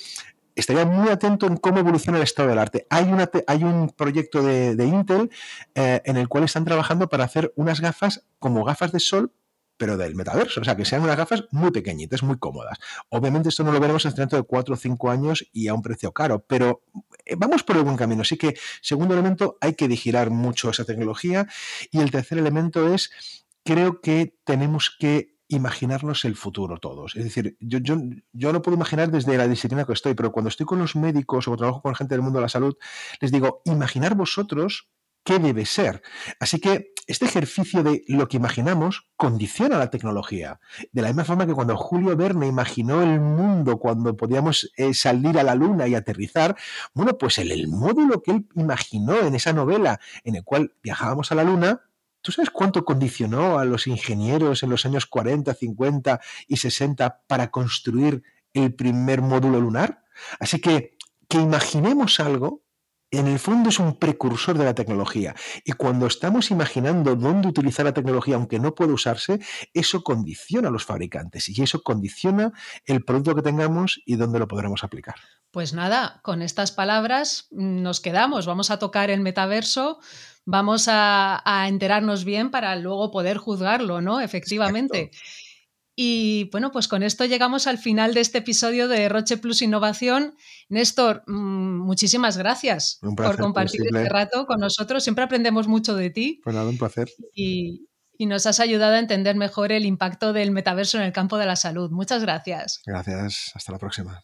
estaría 0.56 0.86
muy 0.86 1.10
atento 1.10 1.48
en 1.48 1.58
cómo 1.58 1.80
evoluciona 1.80 2.18
el 2.18 2.24
estado 2.24 2.50
del 2.50 2.60
arte. 2.60 2.88
Hay, 2.90 3.06
una, 3.06 3.30
hay 3.48 3.64
un 3.64 3.90
proyecto 3.90 4.42
de, 4.42 4.86
Intel 4.86 5.30
eh, 5.76 6.02
en 6.06 6.18
el 6.18 6.28
cual 6.28 6.46
están 6.46 6.66
trabajando 6.66 7.10
para 7.10 7.26
hacer 7.26 7.54
unas 7.56 7.82
gafas 7.82 8.26
como 8.40 8.64
gafas 8.64 8.92
de 8.92 9.00
sol 9.00 9.32
pero 9.78 9.98
del 9.98 10.16
metaverso, 10.16 10.62
o 10.62 10.64
sea, 10.64 10.76
que 10.76 10.86
sean 10.86 11.02
unas 11.02 11.18
gafas 11.18 11.46
muy 11.52 11.72
pequeñitas, 11.72 12.24
muy 12.24 12.38
cómodas. 12.38 12.78
Obviamente 13.10 13.50
esto 13.50 13.64
no 13.64 13.72
lo 13.72 13.80
veremos 13.80 14.06
hasta 14.06 14.22
dentro 14.22 14.38
de 14.38 14.46
cuatro 14.46 14.76
o 14.76 14.78
cinco 14.78 15.10
años 15.10 15.46
y 15.52 15.68
a 15.68 15.74
un 15.74 15.82
precio 15.82 16.14
caro, 16.14 16.46
pero 16.48 16.84
eh, 17.26 17.36
vamos 17.38 17.64
por 17.64 17.76
el 17.78 17.84
buen 17.84 17.98
camino. 17.98 18.22
Así 18.22 18.38
que, 18.38 18.56
segundo 18.82 19.14
elemento, 19.14 19.58
hay 19.62 19.74
que 19.74 19.88
digirar 19.88 20.30
mucho 20.30 20.70
esa 20.70 20.86
tecnología 20.86 21.48
y 21.92 22.00
el 22.00 22.12
tercer 22.12 22.38
elemento 22.38 22.94
es, 22.94 23.12
creo 23.64 24.00
que 24.00 24.38
tenemos 24.46 24.96
que 24.98 25.35
imaginarnos 25.48 26.26
el 26.26 26.36
futuro 26.36 26.78
todos. 26.78 27.16
Es 27.16 27.24
decir, 27.24 27.58
yo, 27.60 27.80
yo, 27.80 27.98
yo, 28.34 28.54
no 28.54 28.62
puedo 28.62 28.76
imaginar 28.76 29.12
desde 29.12 29.38
la 29.38 29.48
disciplina 29.48 29.86
que 29.86 29.94
estoy, 29.94 30.14
pero 30.14 30.32
cuando 30.32 30.50
estoy 30.50 30.66
con 30.66 30.80
los 30.80 30.96
médicos 30.96 31.48
o 31.48 31.56
trabajo 31.56 31.82
con 31.82 31.96
gente 31.96 32.16
del 32.16 32.22
mundo 32.22 32.40
de 32.40 32.44
la 32.44 32.50
salud, 32.50 32.76
les 33.22 33.32
digo, 33.32 33.62
imaginar 33.66 34.16
vosotros 34.16 34.90
qué 35.24 35.40
debe 35.40 35.66
ser. 35.66 36.02
Así 36.40 36.60
que 36.60 36.94
este 37.08 37.26
ejercicio 37.26 37.84
de 37.84 38.04
lo 38.08 38.28
que 38.28 38.38
imaginamos 38.38 39.08
condiciona 39.18 39.78
la 39.78 39.90
tecnología. 39.90 40.60
De 40.92 41.02
la 41.02 41.10
misma 41.10 41.26
forma 41.26 41.46
que 41.46 41.54
cuando 41.54 41.76
Julio 41.76 42.16
Verne 42.16 42.48
imaginó 42.48 43.02
el 43.04 43.20
mundo 43.20 43.78
cuando 43.78 44.16
podíamos 44.16 44.72
eh, 44.78 44.94
salir 44.94 45.38
a 45.38 45.44
la 45.44 45.56
luna 45.56 45.88
y 45.88 45.96
aterrizar, 45.96 46.56
bueno, 46.94 47.18
pues 47.18 47.38
el, 47.40 47.52
el 47.52 47.68
módulo 47.68 48.22
que 48.22 48.32
él 48.32 48.48
imaginó 48.56 49.20
en 49.20 49.36
esa 49.36 49.52
novela 49.52 50.00
en 50.24 50.36
el 50.36 50.44
cual 50.44 50.74
viajábamos 50.82 51.32
a 51.32 51.36
la 51.36 51.44
luna, 51.44 51.82
¿Tú 52.26 52.32
sabes 52.32 52.50
cuánto 52.50 52.84
condicionó 52.84 53.60
a 53.60 53.66
los 53.66 53.86
ingenieros 53.86 54.64
en 54.64 54.72
los 54.72 54.84
años 54.84 55.06
40, 55.06 55.54
50 55.54 56.20
y 56.48 56.58
60 56.58 57.22
para 57.28 57.52
construir 57.52 58.24
el 58.52 58.74
primer 58.74 59.22
módulo 59.22 59.62
lunar? 59.62 60.02
Así 60.40 60.60
que 60.60 60.98
que 61.28 61.38
imaginemos 61.38 62.20
algo 62.20 62.64
en 63.12 63.28
el 63.28 63.38
fondo 63.38 63.70
es 63.70 63.80
un 63.80 64.00
precursor 64.00 64.58
de 64.58 64.66
la 64.66 64.74
tecnología. 64.74 65.36
Y 65.64 65.74
cuando 65.74 66.08
estamos 66.08 66.50
imaginando 66.50 67.16
dónde 67.16 67.48
utilizar 67.48 67.86
la 67.86 67.94
tecnología, 67.94 68.36
aunque 68.36 68.60
no 68.60 68.74
puede 68.74 68.92
usarse, 68.92 69.40
eso 69.74 70.04
condiciona 70.04 70.70
a 70.70 70.72
los 70.72 70.84
fabricantes 70.84 71.48
y 71.48 71.62
eso 71.62 71.84
condiciona 71.84 72.52
el 72.86 73.06
producto 73.06 73.36
que 73.36 73.44
tengamos 73.44 74.02
y 74.04 74.16
dónde 74.16 74.40
lo 74.40 74.48
podremos 74.48 74.84
aplicar. 74.84 75.16
Pues 75.52 75.74
nada, 75.74 76.20
con 76.24 76.42
estas 76.42 76.72
palabras 76.72 77.48
mm, 77.52 77.84
nos 77.84 78.02
quedamos. 78.02 78.48
Vamos 78.48 78.72
a 78.72 78.80
tocar 78.80 79.10
el 79.12 79.22
metaverso, 79.22 80.00
vamos 80.46 80.86
a, 80.88 81.66
enterarnos 81.68 82.24
bien 82.24 82.52
para 82.52 82.76
luego 82.76 83.12
poder 83.12 83.38
juzgarlo, 83.38 84.02
¿no? 84.02 84.22
Efectivamente. 84.22 85.12
Y 85.98 86.50
bueno, 86.52 86.72
pues 86.72 86.88
con 86.88 87.04
esto 87.04 87.24
llegamos 87.26 87.68
al 87.68 87.78
final 87.78 88.14
de 88.14 88.20
este 88.20 88.40
episodio 88.40 88.88
de 88.88 89.08
Roche 89.08 89.38
Plus 89.38 89.62
Innovación. 89.62 90.36
Néstor, 90.68 91.24
mm, 91.26 91.80
muchísimas 91.80 92.38
gracias 92.38 93.00
por 93.16 93.40
compartir 93.40 93.82
este 93.86 94.10
rato 94.10 94.46
con 94.46 94.60
nosotros. 94.60 95.04
Siempre 95.04 95.24
aprendemos 95.24 95.68
mucho 95.68 95.96
de 95.96 96.10
ti. 96.10 96.42
Pues 96.44 96.56
nada, 96.56 96.70
un 96.70 96.78
placer. 96.78 97.10
Y, 97.34 97.88
y 98.18 98.26
nos 98.26 98.46
has 98.46 98.60
ayudado 98.60 98.96
a 98.96 99.00
entender 99.00 99.38
mejor 99.38 99.72
el 99.72 99.86
impacto 99.86 100.34
del 100.34 100.52
metaverso 100.52 100.98
en 100.98 101.04
el 101.04 101.14
campo 101.14 101.38
de 101.38 101.46
la 101.46 101.56
salud. 101.56 101.90
Muchas 101.92 102.22
gracias. 102.22 102.82
Gracias. 102.86 103.52
Hasta 103.56 103.72
la 103.72 103.80
próxima. 103.80 104.22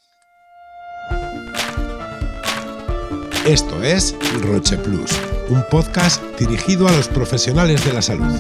Esto 3.45 3.81
es 3.81 4.15
Roche 4.43 4.77
Plus, 4.77 5.09
un 5.49 5.63
podcast 5.71 6.21
dirigido 6.37 6.87
a 6.87 6.91
los 6.91 7.07
profesionales 7.07 7.83
de 7.83 7.91
la 7.91 8.03
salud. 8.03 8.31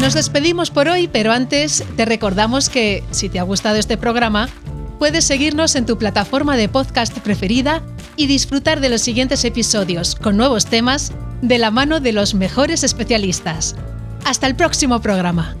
Nos 0.00 0.14
despedimos 0.14 0.70
por 0.70 0.86
hoy, 0.86 1.08
pero 1.08 1.32
antes 1.32 1.82
te 1.96 2.04
recordamos 2.04 2.68
que, 2.68 3.02
si 3.10 3.28
te 3.28 3.40
ha 3.40 3.42
gustado 3.42 3.74
este 3.74 3.96
programa, 3.96 4.48
puedes 5.00 5.24
seguirnos 5.24 5.74
en 5.74 5.84
tu 5.84 5.98
plataforma 5.98 6.56
de 6.56 6.68
podcast 6.68 7.18
preferida 7.18 7.82
y 8.14 8.28
disfrutar 8.28 8.78
de 8.78 8.88
los 8.88 9.00
siguientes 9.00 9.44
episodios 9.44 10.14
con 10.14 10.36
nuevos 10.36 10.66
temas 10.66 11.10
de 11.42 11.58
la 11.58 11.72
mano 11.72 11.98
de 11.98 12.12
los 12.12 12.34
mejores 12.34 12.84
especialistas. 12.84 13.74
Hasta 14.24 14.46
el 14.46 14.54
próximo 14.54 15.00
programa. 15.00 15.56